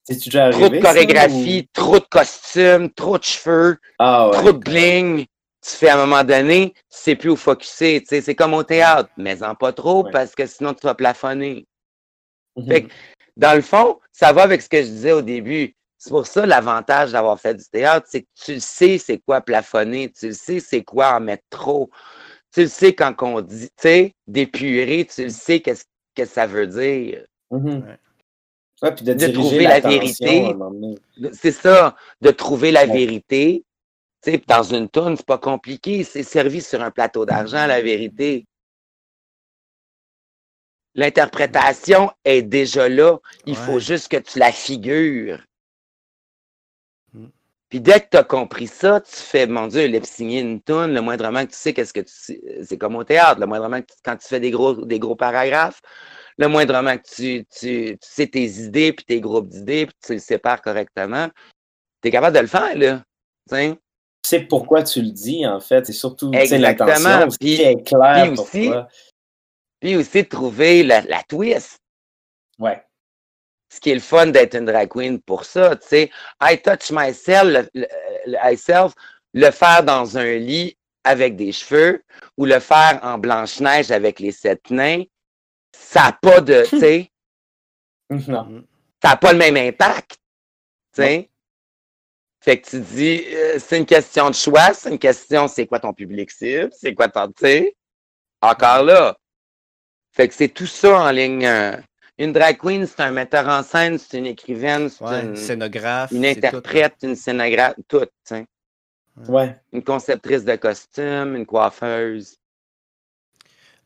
[0.02, 3.76] C'est-tu déjà Trop de ça, chorégraphie, trop de costumes, trop de cheveux.
[3.98, 4.32] Ah ouais.
[4.34, 5.26] trop de bling.
[5.62, 8.02] Tu fais à un moment donné, tu sais plus où focuser.
[8.02, 10.10] tu C'est comme au théâtre, mais en pas trop Ouais.
[10.10, 11.66] parce que sinon tu vas plafonner.
[12.56, 12.66] Mhm.
[12.66, 12.92] Fait que,
[13.38, 15.74] dans le fond, ça va avec ce que je disais au début.
[15.96, 19.40] C'est pour ça l'avantage d'avoir fait du théâtre, c'est que tu le sais c'est quoi
[19.40, 21.88] plafonner, tu le sais c'est quoi en mettre trop.
[22.52, 25.84] Tu le sais quand on dit, tu sais, d'épurer, tu le sais qu'est-ce
[26.14, 27.24] que ça veut dire.
[27.50, 27.84] Mhm.
[27.86, 27.98] Ouais.
[28.80, 30.54] Ouais, puis de, trouver la vérité.
[31.32, 32.92] C'est ça, de trouver la Ouais.
[32.92, 33.64] vérité.
[34.22, 36.04] Tu sais, dans une tourne, c'est pas compliqué.
[36.04, 38.46] C'est servi sur un plateau d'argent, la vérité.
[40.98, 43.18] L'interprétation est déjà là.
[43.46, 43.64] Il Ouais.
[43.64, 45.38] faut juste que tu la figures.
[47.12, 47.26] Mm.
[47.68, 51.00] Puis dès que tu as compris ça, tu fais, mon Dieu, lip une tourne, le
[51.00, 53.86] moindrement que tu sais qu'est-ce que tu sais- C'est comme au théâtre, le moindrement que
[53.86, 55.80] tu- quand tu fais des gros, des gros paragraphes,
[56.36, 60.12] le moindrement que tu, tu, tu sais tes idées, puis tes groupes d'idées, puis tu
[60.14, 61.28] les sépares correctement,
[62.02, 63.04] tu es capable de le faire, là.
[63.48, 63.70] Tu sais?
[64.24, 65.86] Tu sais pourquoi tu le dis, en fait.
[65.86, 66.88] C'est surtout Exactement.
[66.88, 67.28] l'intention.
[67.40, 68.88] Puis- Puis, est clair puis aussi- pourquoi.
[69.80, 71.80] Puis aussi de trouver la, la twist.
[72.58, 72.82] Ouais.
[73.70, 76.10] Ce qui est le fun d'être une drag queen pour ça, tu sais.
[76.42, 77.86] I touch myself, le, le-
[78.26, 78.94] le- myself,
[79.34, 82.02] le faire dans un lit avec des cheveux
[82.36, 85.04] ou le faire en Blanche-Neige avec les sept nains,
[85.72, 87.10] ça n'a pas de, tu sais,
[88.10, 88.64] Non.
[89.02, 90.12] ça n'a pas le même impact.
[90.94, 91.30] Tu sais?
[92.40, 95.78] Fait que tu dis, euh, c'est une question de choix, c'est une question, c'est quoi
[95.78, 97.76] ton public cible, c'est quoi ton, tu sais?
[98.40, 99.16] Encore là.
[100.18, 101.46] Fait que c'est tout ça en ligne.
[101.46, 101.76] euh,
[102.18, 106.10] Une drag queen, c'est un metteur en scène, c'est une écrivaine, c'est Ouais, une, scénographe.
[106.10, 108.04] une tout, interprète, une scénographe, tout.
[109.28, 109.56] Ouais.
[109.72, 112.36] Une conceptrice de costume, une coiffeuse.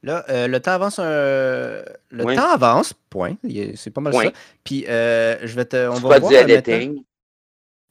[0.03, 1.05] Là, euh, le temps avance un...
[1.05, 2.35] Le Oui.
[2.35, 3.37] temps avance, point.
[3.77, 4.25] C'est pas mal Point.
[4.25, 4.33] ça.
[4.65, 5.87] Puis euh, je vais te.
[5.89, 7.05] On va pas voir du euh, editing?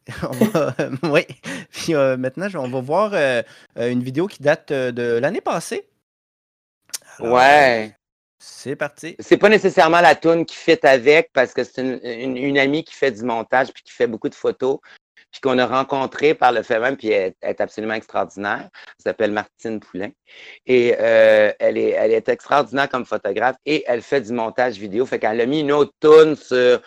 [0.24, 1.26] On va- oui.
[1.70, 3.14] Puis euh, maintenant, on va voir
[3.78, 5.88] une vidéo qui date de l'année passée.
[7.20, 7.96] Alors, Ouais.
[8.44, 9.16] C'est parti.
[9.20, 13.12] C'est pas nécessairement la toune qui fit avec parce que c'est une, amie qui fait
[13.12, 14.80] du montage puis qui fait beaucoup de photos
[15.32, 18.68] puis qu'on a rencontrée par le fait même puis elle, est absolument extraordinaire.
[18.74, 20.10] Elle s'appelle Martine Poulain
[20.66, 25.06] et euh, elle, est, extraordinaire comme photographe et elle fait du montage vidéo.
[25.06, 26.82] Fait qu'elle a mis une autre toune sur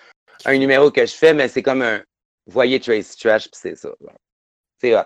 [0.46, 2.02] un numéro que je fais mais c'est comme un
[2.46, 3.90] voyez Tracy Trash puis c'est ça.
[4.80, 5.04] C'est hot.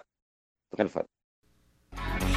[0.75, 2.28] C'est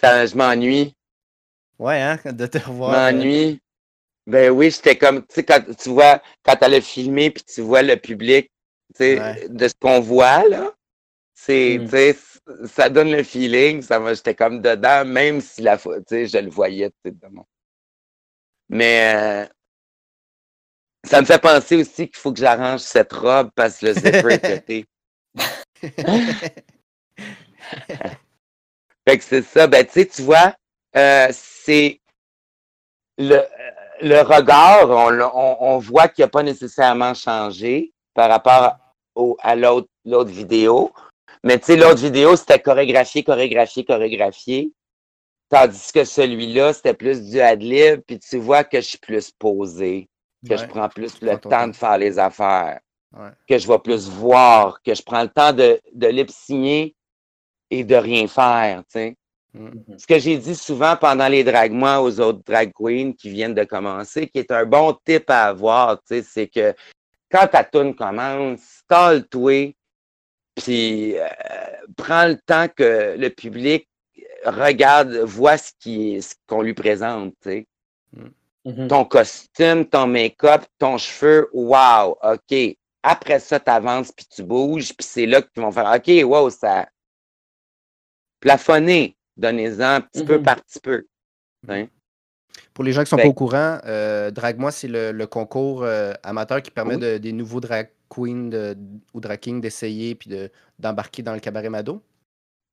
[0.00, 0.94] Ça, je m'ennuie.
[1.78, 2.94] Ouais, hein, de te revoir.
[3.10, 3.60] Je m'ennuie.
[4.26, 7.62] Ben oui, j'étais comme, tu sais, quand tu vois, quand elle a filmé, puis tu
[7.62, 8.50] vois le public,
[8.94, 10.72] tu sais, de ce qu'on voit, là,
[11.34, 11.84] c'est, Mm.
[11.84, 12.16] tu sais,
[12.66, 16.38] ça donne le feeling, ça j'étais comme dedans, même si la fois, tu sais, je
[16.38, 17.46] le voyais, tu sais, de mon-
[18.68, 19.46] Mais euh,
[21.04, 24.34] ça me fait penser aussi qu'il faut que j'arrange cette robe parce que le zipper
[24.34, 24.86] est pété.
[29.08, 29.66] Fait que c'est ça.
[29.66, 30.54] Ben, tu sais, tu vois,
[30.96, 32.00] euh, c'est
[33.18, 33.40] le,
[34.02, 38.76] le regard, on, on, on voit qu'il n'a pas nécessairement changé par rapport
[39.14, 39.88] au, à l'autre,
[40.26, 40.92] vidéo.
[41.42, 44.72] Mais tu sais, l'autre vidéo, c'était chorégraphié, chorégraphié, chorégraphié.
[45.48, 50.08] Tandis que celui-là, c'était plus du ad-lib, puis tu vois que je suis plus posé,
[50.48, 51.68] que je prends plus le temps temps.
[51.68, 52.80] de faire les affaires,
[53.12, 53.30] Ouais.
[53.48, 56.94] que je vais plus voir, que je prends le temps de, de lip-signer
[57.70, 59.16] et de rien faire, tu sais
[59.52, 59.98] Mhm.
[59.98, 63.54] ce que j'ai dit souvent pendant les drag mois aux autres drag queens qui viennent
[63.54, 66.72] de commencer, qui est un bon tip à avoir, tu sais, c'est que
[67.30, 69.74] quand ta tune commence, stalle-toi,
[70.54, 71.26] puis euh,
[71.96, 73.88] prends le temps que le public
[74.44, 77.66] regarde, voit ce qui ce qu'on lui présente, tu sais.
[78.64, 78.88] Mhm.
[78.88, 82.76] Ton costume, ton make-up, ton cheveu, wow, OK.
[83.02, 86.50] Après ça, tu avances, puis tu bouges, puis c'est là qu'ils vont faire OK, wow,
[86.50, 86.86] ça.
[88.40, 90.42] Plafonner, donnez-en petit peu Mhm.
[90.44, 91.06] par petit peu.
[92.74, 95.82] Pour les gens qui sont Fait- pas au courant, euh, Drag-moi, c'est le, le concours
[95.84, 97.00] euh, amateur qui permet Oui.
[97.00, 98.76] de- des nouveaux drag queens de-
[99.14, 102.02] ou drag kings d'essayer puis de- d'embarquer dans le cabaret Mado?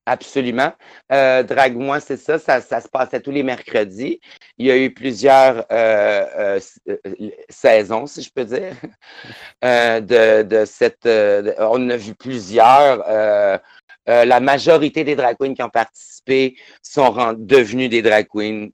[0.10, 0.72] Absolument.
[1.12, 2.62] Euh, Drague-moi, c'est ça, ça.
[2.62, 4.22] ça se passait tous les mercredis.
[4.58, 8.72] Il y a eu plusieurs euh, euh, saisons, si je peux dire,
[9.66, 11.04] euh, de, de cette.
[11.04, 13.04] de- on a vu plusieurs.
[14.10, 18.70] Euh, la majorité des drag queens qui ont participé sont devenus des drag queens.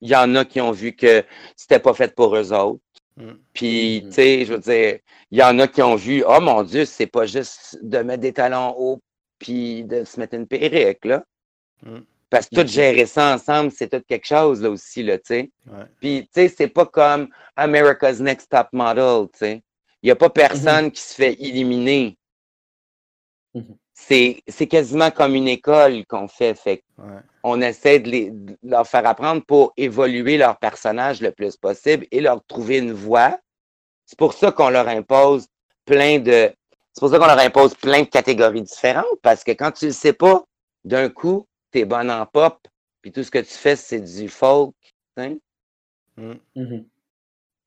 [0.00, 1.24] Il y en a qui ont vu que
[1.56, 2.80] c'était pas fait pour eux autres.
[3.16, 3.30] Mm.
[3.52, 4.08] Puis, Mhm.
[4.08, 4.98] tu sais, je veux dire,
[5.30, 8.20] il y en a qui ont vu, oh mon Dieu, c'est pas juste de mettre
[8.20, 9.00] des talons hauts
[9.38, 11.24] puis de se mettre une perruque, là.
[11.82, 12.00] Mm.
[12.28, 12.66] Parce que tout Mhm.
[12.68, 15.50] gérer ça ensemble, c'est tout quelque chose, là aussi, là, tu sais.
[15.66, 15.84] Ouais.
[16.00, 19.62] Puis, tu sais, c'est pas comme America's Next Top Model, tu sais.
[20.02, 22.18] Il n'y a pas personne qui se fait éliminer.
[23.98, 26.54] C'est c'est quasiment comme une école qu'on fait.
[26.54, 27.20] Fait Ouais.
[27.42, 32.06] on essaie de, les, de leur faire apprendre pour évoluer leur personnage le plus possible
[32.10, 33.38] et leur trouver une voie.
[34.04, 35.46] C'est pour ça qu'on leur impose
[35.86, 36.52] plein de.
[36.92, 39.92] C'est pour ça qu'on leur impose plein de catégories différentes, parce que quand tu le
[39.92, 40.44] sais pas,
[40.84, 42.58] d'un coup, tu es bonne en pop,
[43.02, 44.74] puis tout ce que tu fais, c'est du folk.
[45.16, 46.32] Mm.
[46.54, 46.84] Mhm.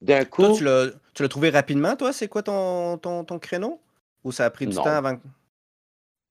[0.00, 2.12] D'un coup, Toi, tu l'as tu l'as trouvé rapidement, toi?
[2.12, 3.80] C'est quoi ton, ton, ton créneau?
[4.24, 4.82] Ou ça a pris du Non.
[4.82, 5.22] temps avant que...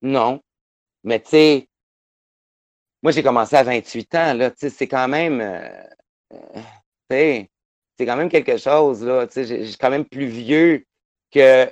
[0.02, 0.41] non.
[1.04, 1.68] Mais tu sais,
[3.02, 4.52] moi, j'ai commencé à 28 ans, là.
[4.52, 5.39] Tu sais, c'est quand même.
[5.41, 5.70] euh,
[6.34, 6.62] euh, tu
[7.12, 7.50] sais,
[7.97, 9.26] c'est quand même quelque chose, là.
[9.28, 10.86] Tu sais, j'ai- j'ai quand même plus vieux
[11.32, 11.66] que,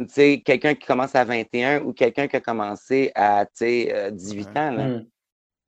[0.00, 3.92] tu sais, quelqu'un qui commence à 21 ou quelqu'un qui a commencé à, tu sais,
[3.94, 4.58] euh, 18 Ouais.
[4.58, 4.88] ans, là.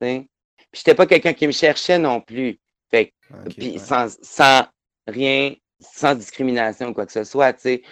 [0.01, 0.27] Tu sais.
[0.57, 2.59] Puis j'étais pas quelqu'un qui me cherchait non plus.
[2.91, 3.13] Fait que
[3.47, 3.79] Ok, puis ouais.
[3.79, 4.67] sans, sans
[5.07, 7.83] rien, sans discrimination ou quoi que ce soit, tu sais.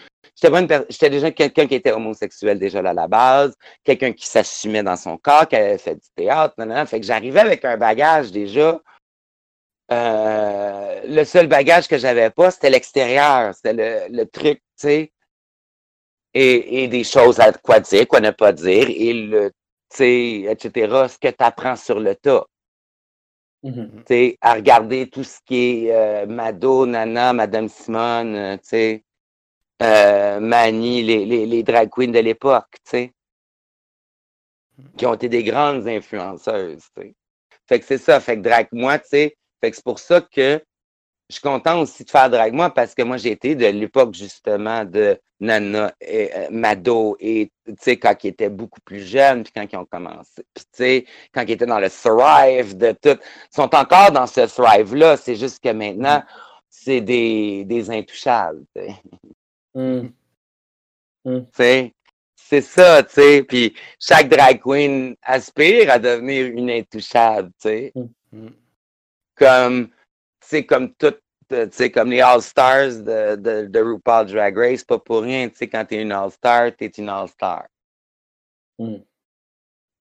[0.88, 3.54] J'étais déjà quelqu'un qui était homosexuel déjà là, à la base,
[3.84, 6.86] quelqu'un qui s'assumait dans son corps, qui avait fait du théâtre, nanana.
[6.86, 8.80] fait que j'arrivais avec un bagage déjà.
[9.92, 13.74] Euh, le seul bagage que j'avais pas, c'était l'extérieur, c'était
[14.08, 15.12] le, le truc, tu sais.
[16.32, 19.50] Et, et des choses à quoi dire, quoi ne pas dire, et le,
[19.90, 22.44] tu sais, etc., ce que tu apprends sur le tas
[23.64, 24.04] Mhm.
[24.42, 28.98] à regarder tout ce qui est euh, Mado, Nana, Madame Simone, euh,
[29.82, 33.14] euh, Mani, les, les, les drag queens de l'époque, sais,
[34.98, 36.84] qui ont été des grandes influenceuses.
[37.66, 40.20] Fait que c'est ça, fait que drag moi, tu sais, fait que c'est pour ça
[40.20, 40.62] que
[41.34, 44.14] je suis content aussi de faire drag moi parce que moi j'ai été de l'époque
[44.14, 49.42] justement de Nana et euh, Mado et tu sais quand ils étaient beaucoup plus jeunes
[49.42, 52.92] puis quand ils ont commencé puis tu sais quand ils étaient dans le thrive de
[52.92, 56.22] tout ils sont encore dans ce thrive là c'est juste que maintenant
[56.68, 58.94] c'est des, des intouchables tu sais.
[59.74, 60.12] Mhm.
[61.24, 61.94] Tu sais.
[62.36, 67.92] c'est ça tu sais puis chaque drag queen aspire à devenir une intouchable tu sais
[68.34, 68.48] Mm.
[69.36, 69.90] comme
[70.40, 71.20] c'est comme tout euh,
[71.70, 75.56] tu sais, comme les All-Stars de, de, de RuPaul Drag Race, pas pour rien, tu
[75.56, 77.66] sais, quand t'es une All-Star, t'es une All-Star.
[78.78, 78.96] Mm.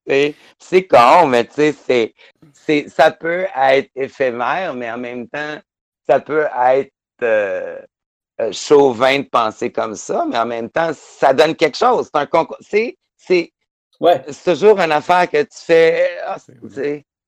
[0.08, 2.14] Sais, C'est con, mais tu sais, c'est,
[2.54, 5.60] c'est, ça peut être éphémère, mais en même temps,
[6.06, 6.92] ça peut être
[7.22, 7.80] euh,
[8.42, 12.10] euh, chauvin de penser comme ça, mais en même temps, ça donne quelque chose.
[12.14, 12.58] C'est un concours.
[12.60, 13.54] C'est, c'est,
[14.00, 14.22] Ouais.
[14.28, 16.18] c'est toujours une affaire que tu fais.
[16.26, 16.38] ah,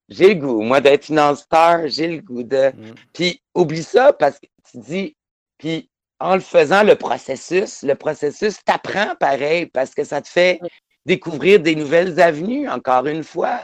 [0.10, 2.70] J'ai le goût, moi, d'être all-star, j'ai le goût de.
[2.70, 2.95] Mm.
[3.14, 5.16] Puis oublie ça parce que tu dis,
[5.58, 5.89] puis
[6.20, 10.60] en le faisant, le processus, le processus t'apprend pareil parce que ça te fait
[11.06, 13.62] découvrir des nouvelles avenues, encore une fois.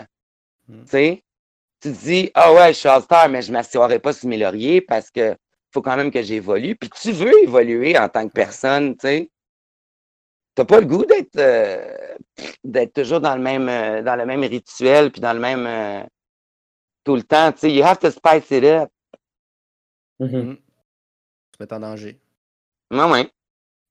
[0.68, 0.84] Mm.
[0.84, 1.24] Tu sais,
[1.82, 4.38] tu te dis, ah ouais, je suis all-star, mais je ne m'assoirai pas sur mes
[4.38, 5.36] lauriers parce que
[5.74, 6.76] faut quand même que j'évolue.
[6.76, 9.32] Puis tu veux évoluer en tant que personne, tu sais?
[10.54, 11.96] T'as pas le goût d'être euh,
[12.64, 16.04] d'être toujours dans le même euh, dans le même rituel puis dans le même euh,
[17.04, 17.52] tout le temps.
[17.52, 18.90] Tu sais, you have to spice it up.
[20.20, 20.54] Mm.
[20.56, 22.20] Se mettre en danger.
[22.92, 23.32] Ouais, ouais.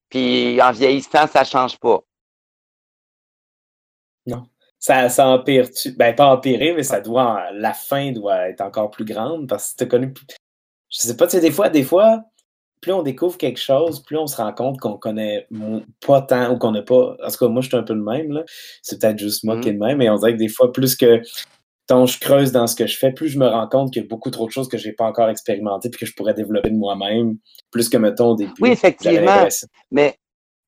[0.09, 2.01] Puis en vieillissant, ça change pas.
[4.83, 7.51] Ça, ça empire tu Ben, pas empirer, mais ça doit.
[7.53, 10.13] La fin doit être encore plus grande parce que t'as connu.
[10.13, 10.27] plus-
[10.89, 12.23] Je sais pas, tu sais, des fois, des fois,
[12.81, 15.47] plus on découvre quelque chose, plus on se rend compte qu'on connaît
[16.07, 17.15] pas tant ou qu'on n'a pas.
[17.23, 18.43] En tout cas, moi, je suis un peu le même, là.
[18.83, 19.61] C'est peut-être juste moi Mhm.
[19.63, 21.21] qui est le même, mais on dirait que des fois, plus que.
[21.91, 24.05] Tant je creuse dans ce que je fais, plus je me rends compte qu'il y
[24.05, 26.71] a beaucoup trop de choses que j'ai pas encore expérimentées puis que je pourrais développer
[26.71, 27.37] de moi-même,
[27.73, 28.53] plus que mettons au début.
[28.61, 29.49] Oui, effectivement.
[29.91, 30.17] Mais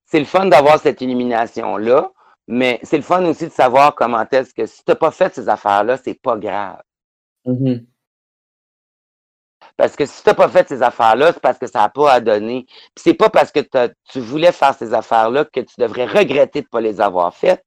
[0.04, 2.10] c'est le fun d'avoir cette illumination-là,
[2.48, 5.32] mais c'est le fun aussi de savoir comment est-ce que si tu n'as pas fait
[5.32, 6.82] ces affaires-là, c'est pas grave.
[7.46, 7.86] Mhm.
[9.76, 12.14] Parce que si tu n'as pas fait ces affaires-là, c'est parce que ça n'a pas
[12.14, 12.64] à donner.
[12.66, 13.60] Puis c'est pas parce que
[14.10, 17.64] tu voulais faire ces affaires-là que tu devrais regretter de ne pas les avoir faites.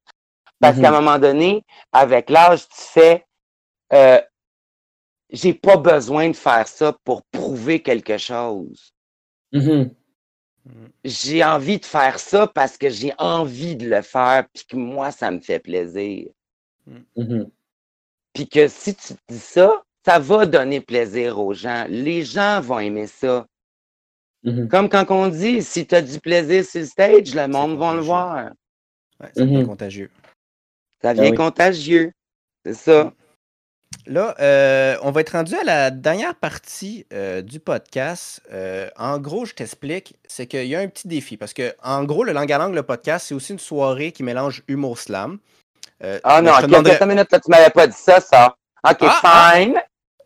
[0.60, 3.26] Parce qu'à un moment donné, avec l'âge, tu fais
[3.94, 4.22] euh,
[5.30, 8.94] j'ai pas besoin de faire ça pour prouver quelque chose.
[9.52, 9.94] Mhm.
[11.04, 15.12] J'ai envie de faire ça parce que j'ai envie de le faire, puis que moi,
[15.12, 16.28] ça me fait plaisir.
[17.16, 17.50] Mhm.
[18.34, 21.86] Puis que si tu te dis ça, ça va donner plaisir aux gens.
[21.90, 23.46] Les gens vont aimer ça.
[24.44, 24.68] Mhm.
[24.68, 27.94] Comme quand on dit, si tu as du plaisir sur le stage, le monde va
[27.96, 28.52] le voir.
[29.20, 29.62] Ouais, Mhm.
[29.62, 30.12] pas contagieux.
[31.02, 31.38] Ça devient oui.
[31.38, 32.12] contagieux.
[32.66, 33.14] C'est ça.
[34.08, 38.42] Là, euh, on va être rendu à la dernière partie euh, du podcast.
[38.54, 41.38] Euh, en gros, je t'explique, c'est qu'il y a un petit défi.
[41.38, 44.22] Parce que, en gros, le langue à langue, le podcast, c'est aussi une soirée qui
[44.22, 45.40] mélange humour slam.
[46.24, 48.20] Ah non, je te ok, demanderais- attends une minute, là, tu m'avais pas dit ça,
[48.20, 48.56] ça.
[48.88, 49.52] OK, Ah, ah.
[49.56, 49.74] fine.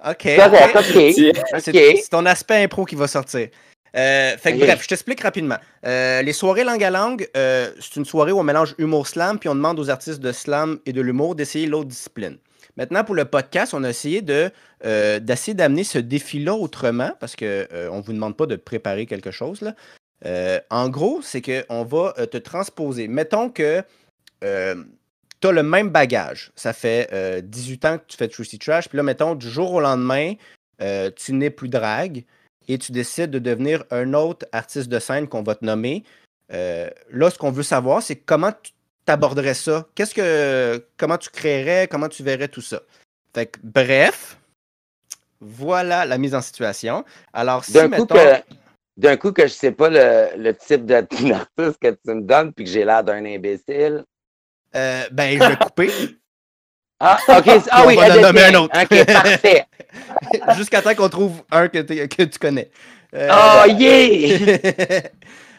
[0.05, 0.35] OK.
[0.35, 1.61] Correct, ok.
[1.61, 3.47] C'est ton aspect impro qui va sortir.
[3.95, 5.57] Euh, fait que bref, je t'explique rapidement.
[5.85, 9.39] Euh, les soirées langue à langue, euh, c'est une soirée où on mélange humour slam,
[9.39, 12.37] puis on demande aux artistes de slam et de l'humour d'essayer l'autre discipline.
[12.77, 14.51] Maintenant, pour le podcast, on a essayé de
[14.85, 19.31] euh, d'essayer d'amener ce défi-là autrement, parce qu'on ne vous demande pas de préparer quelque
[19.31, 19.61] chose.
[19.61, 19.75] Là.
[20.25, 23.07] Euh, en gros, c'est qu'on va euh, te transposer.
[23.07, 23.83] Mettons que
[25.41, 26.51] tu as le même bagage.
[26.55, 29.73] Ça fait euh, 18 ans que tu fais Trucy Trash, puis là, mettons, du jour
[29.73, 30.33] au lendemain,
[30.81, 32.25] euh, tu n'es plus drague
[32.67, 36.03] et tu décides de devenir un autre artiste de scène qu'on va te nommer.
[36.51, 38.71] Euh, là, ce qu'on veut savoir, c'est comment tu
[39.05, 39.85] t'aborderais ça?
[39.95, 40.85] Qu'est-ce que.
[40.97, 42.81] Comment tu créerais, comment tu verrais tout ça?
[43.33, 44.37] Fait que, bref,
[45.41, 47.05] voilà la mise en situation.
[47.33, 48.15] Alors, si, D'un coup, mettons.
[48.15, 48.41] que,
[48.97, 50.93] d'un coup que je sais pas le, le type de-
[51.29, 54.03] d'artiste que tu me donnes, puis que j'ai l'air d'un imbécile.
[54.75, 55.91] euh, ben, je vais couper
[56.99, 57.45] Ah, OK.
[57.71, 58.81] Ah on oui, va en nommer un autre.
[58.81, 59.65] OK, parfait.
[60.57, 62.69] jusqu'à temps qu'on trouve un que, que tu connais.
[63.15, 65.01] Euh, Oh, yeah!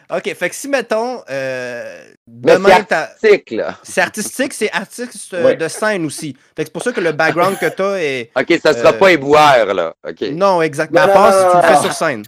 [0.09, 2.00] OK, fait que si, mettons, euh,
[2.43, 3.77] Mais c'est t'as- artistique, là.
[3.83, 5.55] c'est artistique, c'est artiste euh, Ouais.
[5.55, 6.33] de scène aussi.
[6.55, 8.31] Fait que c'est pour ça que le background que tu as est.
[8.35, 9.93] OK, ça sera Euh, pas éboueur, là.
[10.07, 10.21] OK.
[10.31, 11.01] Non, exactement.
[11.01, 12.23] À part si tu le fais sur scène.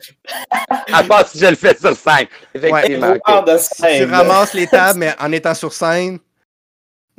[0.92, 2.28] À part si je le fais sur scène.
[2.54, 3.16] Effectivement.
[3.58, 6.20] Si tu ramasses les tables, mais en étant sur scène,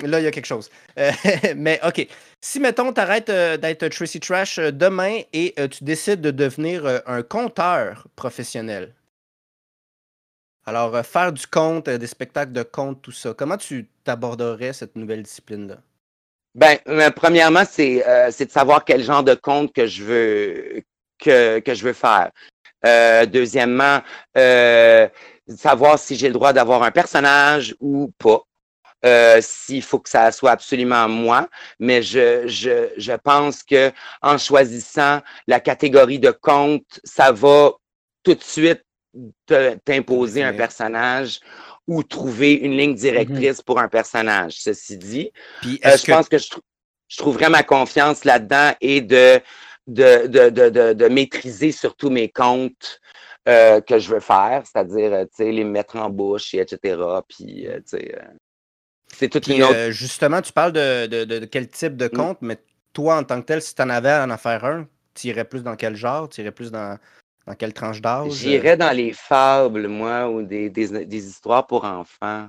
[0.02, 0.70] là, il y a quelque chose.
[0.98, 1.10] Euh,
[1.56, 2.06] mais OK.
[2.40, 6.84] Si, mettons, tu arrêtes d'être Tracy Trash euh, demain et euh, tu décides de devenir
[6.84, 8.92] euh, un conteur professionnel.
[10.66, 14.72] Alors, euh, faire du conte, euh, des spectacles de conte, tout ça, comment tu t'aborderais
[14.72, 15.76] cette nouvelle discipline-là?
[16.54, 20.82] Ben, euh, premièrement, c'est de savoir quel genre de compte que je veux
[21.18, 22.30] que, je veux faire.
[23.26, 24.00] Deuxièmement,
[25.48, 28.42] savoir si j'ai le droit d'avoir un personnage ou pas.
[29.40, 31.48] S'il faut que ça soit absolument moi,
[31.80, 33.90] mais je, je, pense que
[34.22, 37.72] en choisissant la catégorie de compte, ça va
[38.22, 38.83] tout de suite te-
[39.84, 41.40] t'imposer un personnage
[41.86, 44.54] ou trouver une ligne directrice pour un personnage.
[44.58, 46.48] Ceci dit, Puis, euh, je que pense que je,
[47.08, 49.40] je trouverais ma confiance là-dedans et de,
[49.86, 53.00] de, de, de, de, maîtriser surtout mes comptes
[53.48, 56.96] euh, que je veux faire, c'est-à-dire, euh, les mettre en bouche, et etc.
[57.28, 57.80] Puis, euh,
[59.12, 59.90] c'est toute Puis, une autre.
[59.90, 62.16] justement, tu parles de, de- de- de quel type de Mm.
[62.16, 62.58] compte, mais
[62.94, 65.44] toi, en tant que tel, si tu en avais à en faire un, tu irais
[65.44, 66.28] plus dans quel genre?
[66.28, 66.98] Tu irais plus dans,
[67.46, 68.32] dans quelle tranche d'âge?
[68.32, 72.48] J'irais dans les fables, moi, ou des, des, des histoires pour enfants.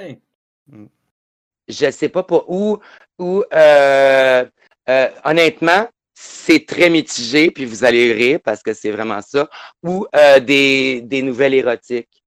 [0.00, 0.20] Ouais.
[0.66, 0.86] Mm.
[1.68, 2.78] Je sais pas pour où,
[3.18, 4.44] ou euh,
[4.88, 9.48] euh, honnêtement, c'est très mitigé, puis vous allez rire parce que c'est vraiment ça,
[9.82, 12.24] ou euh, des, des nouvelles érotiques.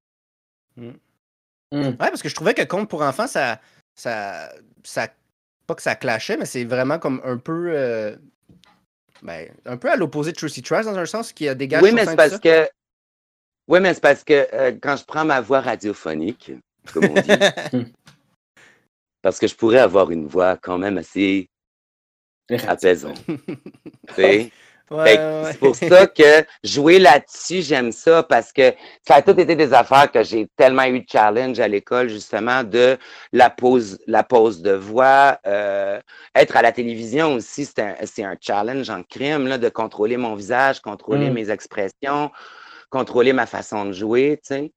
[0.77, 0.91] Mm.
[1.71, 3.59] Ouais, parce que je trouvais que Compte pour enfants, ça,
[3.95, 5.07] ça, ça,
[5.67, 8.15] pas que ça clashait, mais c'est vraiment comme un peu, euh,
[9.21, 11.83] ben, un peu à l'opposé de Trucy Trash dans un sens qui a dégagé.
[11.83, 12.67] Oui, mais c'est parce que,
[13.67, 16.51] oui, mais c'est parce que euh, quand je prends ma voix radiophonique,
[16.93, 17.29] comme on dit,
[19.21, 21.49] parce que je pourrais avoir une voix quand même assez
[22.67, 23.23] apaisante.
[24.15, 24.51] tu
[24.91, 28.73] c'est pour ça que jouer là-dessus, j'aime ça parce que
[29.07, 32.63] ça a tout été des affaires que j'ai tellement eu de challenge à l'école, justement,
[32.63, 32.97] de
[33.31, 35.39] la pause, la de voix.
[35.47, 35.99] Euh,
[36.35, 40.35] être à la télévision aussi, c'est un, un, challenge en crime, là, de contrôler mon
[40.35, 41.33] visage, contrôler mm.
[41.33, 42.31] mes expressions,
[42.89, 44.71] contrôler ma façon de jouer, tu sais.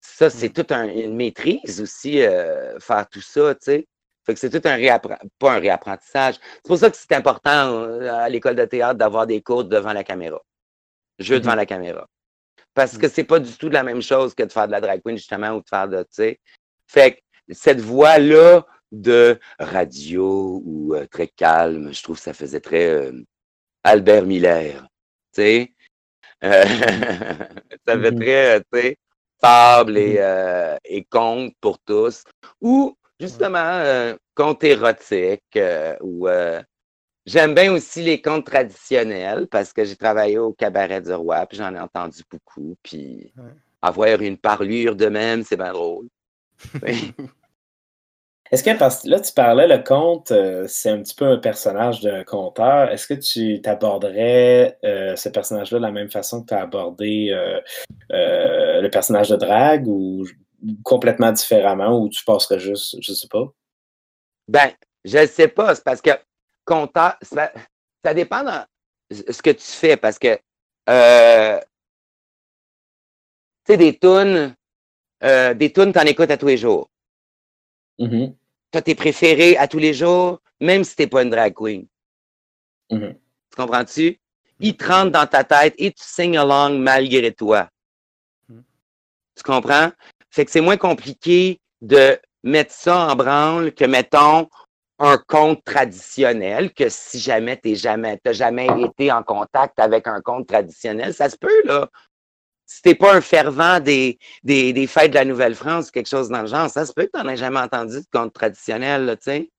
[0.00, 0.52] Ça, c'est mm.
[0.52, 3.86] toute une maîtrise aussi, euh, faire tout ça, tu sais.
[4.28, 6.34] Fait que c'est tout un réapprentissage, pas un réapprentissage.
[6.56, 9.94] C'est pour ça que c'est important euh, à l'école de théâtre d'avoir des cours devant
[9.94, 10.38] la caméra.
[11.18, 11.56] Jeu devant mm-hmm.
[11.56, 12.06] la caméra.
[12.74, 13.10] Parce que mm.
[13.10, 15.52] c'est pas du tout la même chose que de faire de la drag queen, justement,
[15.52, 16.40] ou de faire de, tu sais.
[16.86, 17.20] Fait que
[17.54, 23.24] cette voix-là de radio ou euh, très calme, je trouve que ça faisait très euh,
[23.82, 24.82] Albert Miller,
[25.32, 25.74] tu sais.
[26.42, 28.20] ça fait mm-hmm.
[28.20, 28.98] très, tu sais,
[29.40, 30.78] fable et, mm-hmm.
[30.84, 32.24] et conte pour tous.
[32.60, 36.62] Ou justement, euh, contes érotiques euh, ou euh,
[37.26, 41.58] j'aime bien aussi les contes traditionnels parce que j'ai travaillé au cabaret du roi, puis
[41.58, 43.32] j'en ai entendu beaucoup, puis
[43.82, 46.08] avoir une parlure de même, c'est bien drôle.
[48.50, 50.32] Est-ce que, parce là, tu parlais, le conte,
[50.68, 52.90] c'est un petit peu un personnage de conteur.
[52.90, 57.28] Est-ce que tu t'aborderais ce personnage-là de la même façon que tu as abordé
[58.08, 60.24] le personnage de drague ou
[60.82, 63.52] complètement différemment ou tu passerais juste, je sais pas?
[64.48, 64.72] Ben,
[65.04, 65.74] je ne sais pas.
[65.74, 66.10] C'est parce que
[66.64, 67.52] compteur, ça,
[68.04, 68.50] ça, dépend de
[69.10, 70.38] ce que tu fais parce que
[70.88, 71.60] euh,
[73.64, 74.54] tu sais, des tunes,
[75.22, 76.90] euh, des tunes, tu en écoutes à tous les jours.
[78.72, 81.54] Tu as tes préférés à tous les jours, même si tu n'es pas une drag
[81.54, 81.86] queen.
[82.90, 83.14] Mm-hmm.
[83.14, 84.20] Tu comprends-tu?
[84.60, 87.68] Ils te rentrent dans ta tête et tu sing along malgré toi.
[88.48, 88.60] Mm.
[89.36, 89.90] Tu comprends?
[90.38, 94.48] Fait que c'est moins compliqué de mettre ça en branle que, mettons,
[95.00, 100.46] un compte traditionnel, que si jamais tu jamais, jamais été en contact avec un compte
[100.46, 101.88] traditionnel, ça se peut, là.
[102.66, 106.28] Si t'es pas un fervent des, des, des, fêtes de la Nouvelle-France ou quelque chose
[106.28, 109.16] dans le genre, ça se peut que tu n'en aies jamais entendu de compte traditionnel,
[109.20, 109.50] tu sais.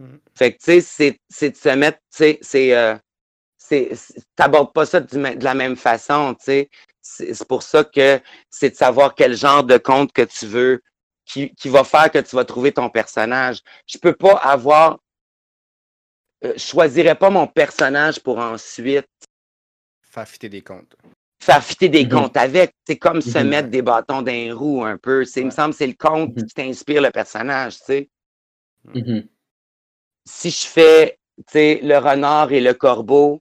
[0.00, 0.16] Mm.
[0.34, 2.76] Fait que, tu sais, c'est de se mettre, tu sais, c'est...
[2.76, 2.94] Euh,
[4.36, 6.70] t'abordes pas ça de la même façon, tu sais.
[7.02, 8.20] C'est pour ça que
[8.50, 10.82] c'est de savoir quel genre de compte que tu veux,
[11.24, 13.60] qui, qui, va faire que tu vas trouver ton personnage.
[13.86, 14.98] Je peux pas avoir.
[16.44, 19.08] Euh, je choisirais pas mon personnage pour ensuite.
[20.02, 20.94] Faire fitter des comptes.
[21.42, 22.10] Faire fitter des mm-hmm.
[22.10, 22.74] comptes avec.
[22.86, 23.48] C'est comme se mm-hmm.
[23.48, 25.24] mettre des bâtons dans les roues un peu.
[25.36, 26.46] Il me semble que c'est le compte mm-hmm.
[26.46, 28.10] qui t'inspire le personnage, tu sais.
[30.26, 31.18] Si je fais
[31.54, 33.40] le renard et le corbeau,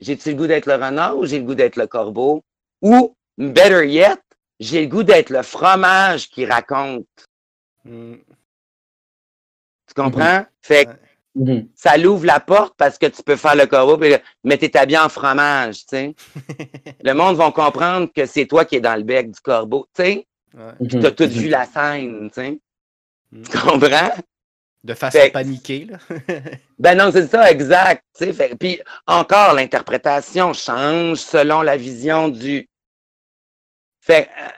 [0.00, 2.42] j'ai-tu le goût d'être le renard ou j'ai le goût d'être le corbeau?
[2.82, 4.20] Ou, better yet,
[4.58, 7.06] j'ai le goût d'être le fromage qui raconte.
[7.84, 8.14] Mm.
[9.86, 10.20] Tu comprends?
[10.20, 10.46] Mm-hmm.
[10.62, 10.90] Fait que
[11.38, 11.68] mm-hmm.
[11.74, 13.98] ça l'ouvre la porte parce que tu peux faire le corbeau,
[14.44, 16.14] mais t'es habillé en fromage, tu sais.
[17.02, 20.02] le monde va comprendre que c'est toi qui es dans le bec du corbeau, tu
[20.02, 20.26] sais.
[20.88, 22.60] Tu as tout vu la scène, tu sais.
[23.32, 23.42] Mm.
[23.42, 24.12] Tu comprends?
[24.82, 25.84] De façon à paniquer.
[25.84, 25.98] Là.
[26.78, 28.04] ben non, c'est ça, exact.
[28.14, 32.68] Fait, puis encore, l'interprétation change selon la vision du.
[34.00, 34.48] Fait euh,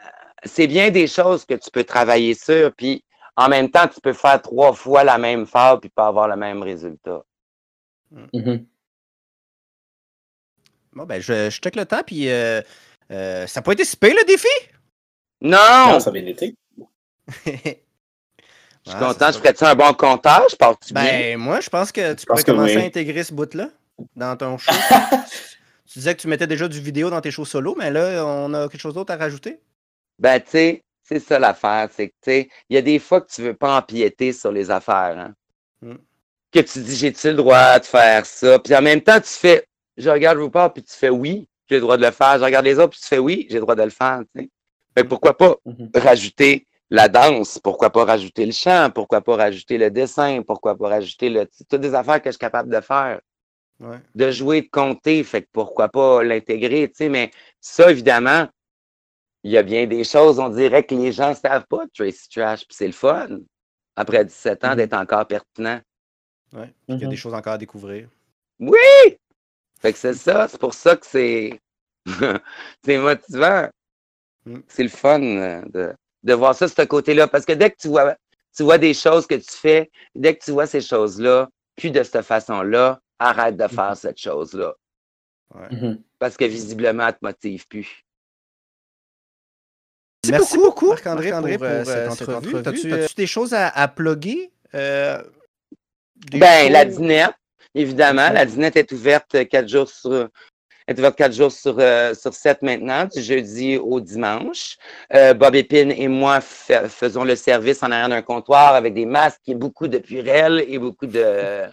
[0.44, 3.04] c'est bien des choses que tu peux travailler sur, puis
[3.36, 6.36] en même temps, tu peux faire trois fois la même phase puis pas avoir le
[6.36, 7.22] même résultat.
[8.10, 8.24] Mm.
[8.32, 8.66] Mm-hmm.
[10.92, 12.60] Bon, ben, je, je check le temps, puis euh,
[13.10, 14.46] euh, ça n'a pas été si le défi?
[15.40, 15.92] Non!
[15.92, 16.54] Non, ça a bien été.
[18.84, 19.30] Je suis content.
[19.30, 20.56] Je ferais-tu un bon comptage?
[20.56, 21.38] Parles-tu ben, bien?
[21.38, 23.68] moi, je pense que tu pourrais commencer à intégrer ce bout-là
[24.16, 24.72] dans ton show.
[25.86, 28.52] tu disais que tu mettais déjà du vidéo dans tes shows solo, mais là, on
[28.54, 29.60] a quelque chose d'autre à rajouter?
[30.18, 31.88] Ben, tu sais, c'est ça l'affaire.
[31.94, 34.50] C'est que, tu sais, il y a des fois que tu veux pas empiéter sur
[34.50, 35.16] les affaires.
[35.18, 35.34] Hein?
[35.80, 35.98] Hmm.
[36.50, 38.58] Que tu dis, j'ai-tu le droit de faire ça?
[38.58, 39.66] Puis en même temps, tu fais,
[39.96, 42.38] je regarde pas puis tu fais oui, j'ai le droit de le faire.
[42.38, 44.22] Je regarde les autres, puis tu fais oui, j'ai le droit de le faire.
[44.36, 44.50] sais.
[44.96, 45.98] Mais pourquoi pas mm-hmm.
[45.98, 50.88] rajouter la danse, pourquoi pas rajouter le chant, pourquoi pas rajouter le dessin, pourquoi pas
[50.90, 51.48] rajouter le.
[51.70, 53.20] Toutes des affaires que je suis capable de faire.
[54.14, 57.30] De jouer, de compter, fait que pourquoi pas l'intégrer, tu sais, mais
[57.60, 58.46] ça, évidemment,
[59.42, 62.28] il y a bien des choses, on dirait que les gens ne savent pas Tracy
[62.28, 63.40] Trash, puis c'est le fun.
[63.96, 64.76] après 17 ans, Mhm.
[64.76, 65.80] d'être encore pertinent.
[66.52, 66.72] Ouais.
[66.88, 68.08] Il y a des choses encore à découvrir.
[68.58, 69.18] Oui!
[69.80, 71.60] Fait que c'est ça, c'est pour ça que c'est
[72.84, 73.68] c'est motivant.
[74.46, 74.60] Mm.
[74.68, 77.28] C'est le fun euh, de, de voir ça, ce côté-là.
[77.28, 78.16] Parce que dès que tu vois,
[78.56, 82.02] tu vois des choses que tu fais, dès que tu vois ces choses-là, plus de
[82.02, 84.74] cette façon-là, arrête de faire cette chose-là.
[85.70, 86.02] Mhm.
[86.18, 88.04] Parce que visiblement, elle te motive plus.
[90.28, 92.56] Merci beaucoup, Marc-André, pour, euh, pour, cette euh, cette entrevue.
[92.56, 92.62] entrevue.
[92.62, 94.52] T'as-tu Euh, as-tu des choses à, à plugger?
[94.74, 95.22] Euh,
[96.30, 97.34] Ben, la dinette,
[97.74, 98.30] évidemment.
[98.30, 100.28] La dinette est ouverte quatre jours sur
[100.98, 104.76] ouverte quatre jours sur, euh, sur sept maintenant, du jeudi au dimanche.
[105.14, 109.06] Euh, Bob Épine et moi fa- faisons le service en arrière d'un comptoir avec des
[109.06, 111.64] masques et beaucoup de purelles et beaucoup de.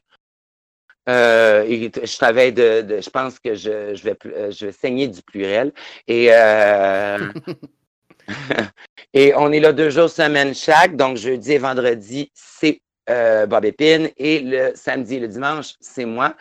[1.09, 4.15] Euh, et je savais de, de- je pense que je, je vais,
[4.51, 5.71] je vais saigner du pluriel.
[6.07, 6.29] Et,
[9.13, 10.95] et on est là deux jours semaine chaque.
[10.95, 14.09] Donc, jeudi et vendredi, c'est euh, Bob Épine.
[14.17, 16.35] Et le samedi et le dimanche, c'est moi.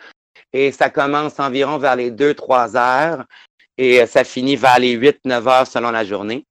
[0.53, 3.25] Et ça commence environ vers les 2-3 heures.
[3.77, 6.45] Et euh, ça finit vers les 8-9 heures selon la journée.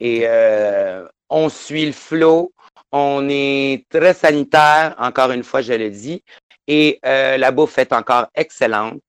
[0.00, 2.52] Et euh, on suit le flow.
[2.90, 6.22] On est très sanitaire, encore une fois, je le dis.
[6.66, 9.00] Et euh, la bouffe est encore excellente,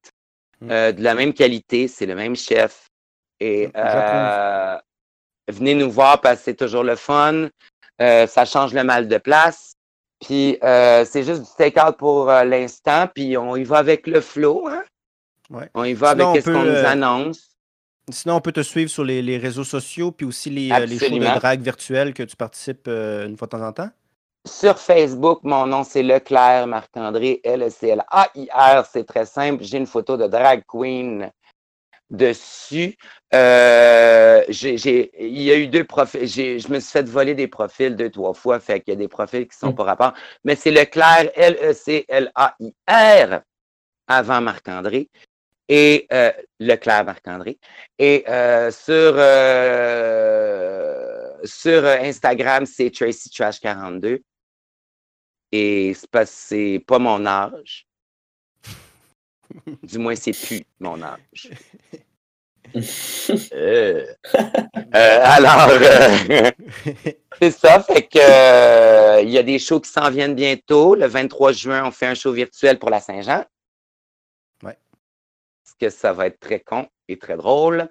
[0.64, 0.72] Mm.
[0.72, 2.90] euh, de la même qualité, c'est le même chef.
[3.40, 4.78] Et euh,
[5.50, 7.50] venez nous voir parce que c'est toujours le fun.
[8.02, 9.74] Euh, ça change le mal de place.
[10.24, 13.08] Puis euh, c'est juste du take-out pour euh, l'instant.
[13.14, 14.68] Puis on y va avec le flow.
[14.68, 14.84] Hein?
[15.50, 15.70] Ouais.
[15.74, 17.50] On y va Sinon, avec ce qu'on nous euh, annonce.
[18.10, 21.18] Sinon, on peut te suivre sur les, les réseaux sociaux, puis aussi les, les shows
[21.18, 23.90] de drague virtuelles que tu participes une fois de temps en temps.
[24.46, 28.86] Sur Facebook, mon nom c'est Leclerc Marc-André, L-E-C-L-A-I-R.
[28.92, 29.64] C'est très simple.
[29.64, 31.32] J'ai une photo de drag queen
[32.14, 32.96] dessus.
[33.34, 36.26] Euh, j'ai- j'ai- il y a eu deux profils.
[36.28, 38.60] j'ai- Je me suis fait voler des profils deux, trois fois.
[38.60, 39.76] Fait qu'il y a des profils qui sont Mm.
[39.76, 40.14] pas rapport.
[40.46, 43.42] Mais c'est Leclerc, L-E-C-L-A-I-R,
[44.08, 45.10] avant Marc-André.
[45.70, 47.58] Et euh, Leclerc Marc-André.
[47.98, 49.16] Et euh, sur,
[50.14, 54.20] euh, sur Instagram, c'est Tracy Trash 42.
[55.52, 57.86] Et c'est que c'est pas mon âge.
[59.84, 61.50] Du moins, c'est plus mon âge.
[63.54, 64.06] Euh.
[64.96, 66.52] Euh, alors, euh,
[67.40, 67.84] c'est ça.
[67.84, 70.96] Fait que il y a des shows qui s'en viennent bientôt.
[70.96, 73.46] Le 23 juin, on fait un show virtuel pour la Saint-Jean.
[74.64, 74.78] Ouais.
[75.64, 77.90] Parce que ça va être très con et très drôle.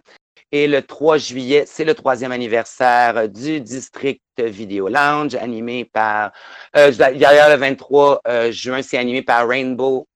[0.50, 6.32] Et le 3 juillet, c'est le troisième anniversaire du District Video Lounge, animé par.
[6.74, 10.06] D'ailleurs, le 23 euh, juin, c'est animé par Rainbow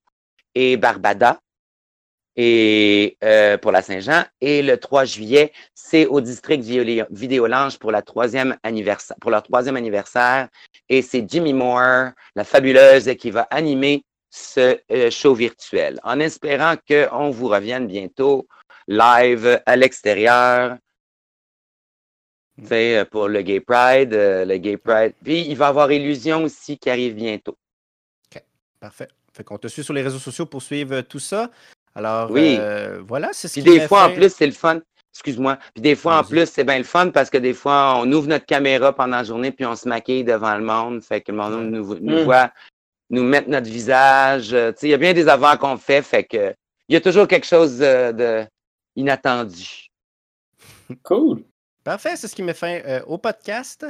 [0.56, 1.38] et Barbada.
[2.38, 4.24] Et euh, pour la Saint-Jean.
[4.40, 7.92] Et le 3 juillet, c'est au District Vidéo- Vidéo Lounge pour,
[9.20, 10.48] pour leur troisième anniversaire.
[10.88, 15.98] Et c'est Jimmy Moore, la fabuleuse, qui va animer ce euh, show virtuel.
[16.02, 18.46] En espérant qu'on vous revienne bientôt
[18.86, 20.76] live à l'extérieur.
[22.72, 25.14] Euh, pour le Gay Pride, le Gay Pride.
[25.22, 27.56] Puis il va y avoir Illusion aussi qui arrive bientôt.
[28.80, 29.08] Parfait.
[29.36, 31.50] Fait qu'on te suit sur les réseaux sociaux pour suivre euh, tout ça.
[31.94, 32.56] Alors, Oui.
[32.58, 34.80] euh, voilà, c'est ce Puis qui des fois, en plus, c'est le fun.
[35.12, 35.58] Excuse-moi.
[35.74, 38.28] Puis des fois, en plus, c'est bien le fun parce que des fois, on ouvre
[38.28, 41.02] notre caméra pendant la journée puis on se maquille devant le monde.
[41.02, 42.24] Fait que le monde nous, nous Mm.
[42.24, 42.50] voit,
[43.10, 44.52] nous mettre notre visage.
[44.54, 46.02] Euh, Tu sais, il y a bien des avants qu'on fait.
[46.02, 46.54] Fait que
[46.88, 48.46] il y a toujours quelque chose de, de
[48.94, 49.86] inattendu.
[51.02, 51.42] Cool.
[51.82, 53.86] Parfait, c'est ce qui met fin euh, au podcast.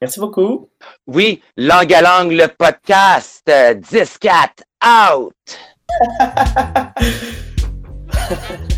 [0.00, 0.68] Merci beaucoup.
[1.06, 3.42] Oui, Langue à langue, le podcast.
[3.48, 5.34] euh, 10-4 out.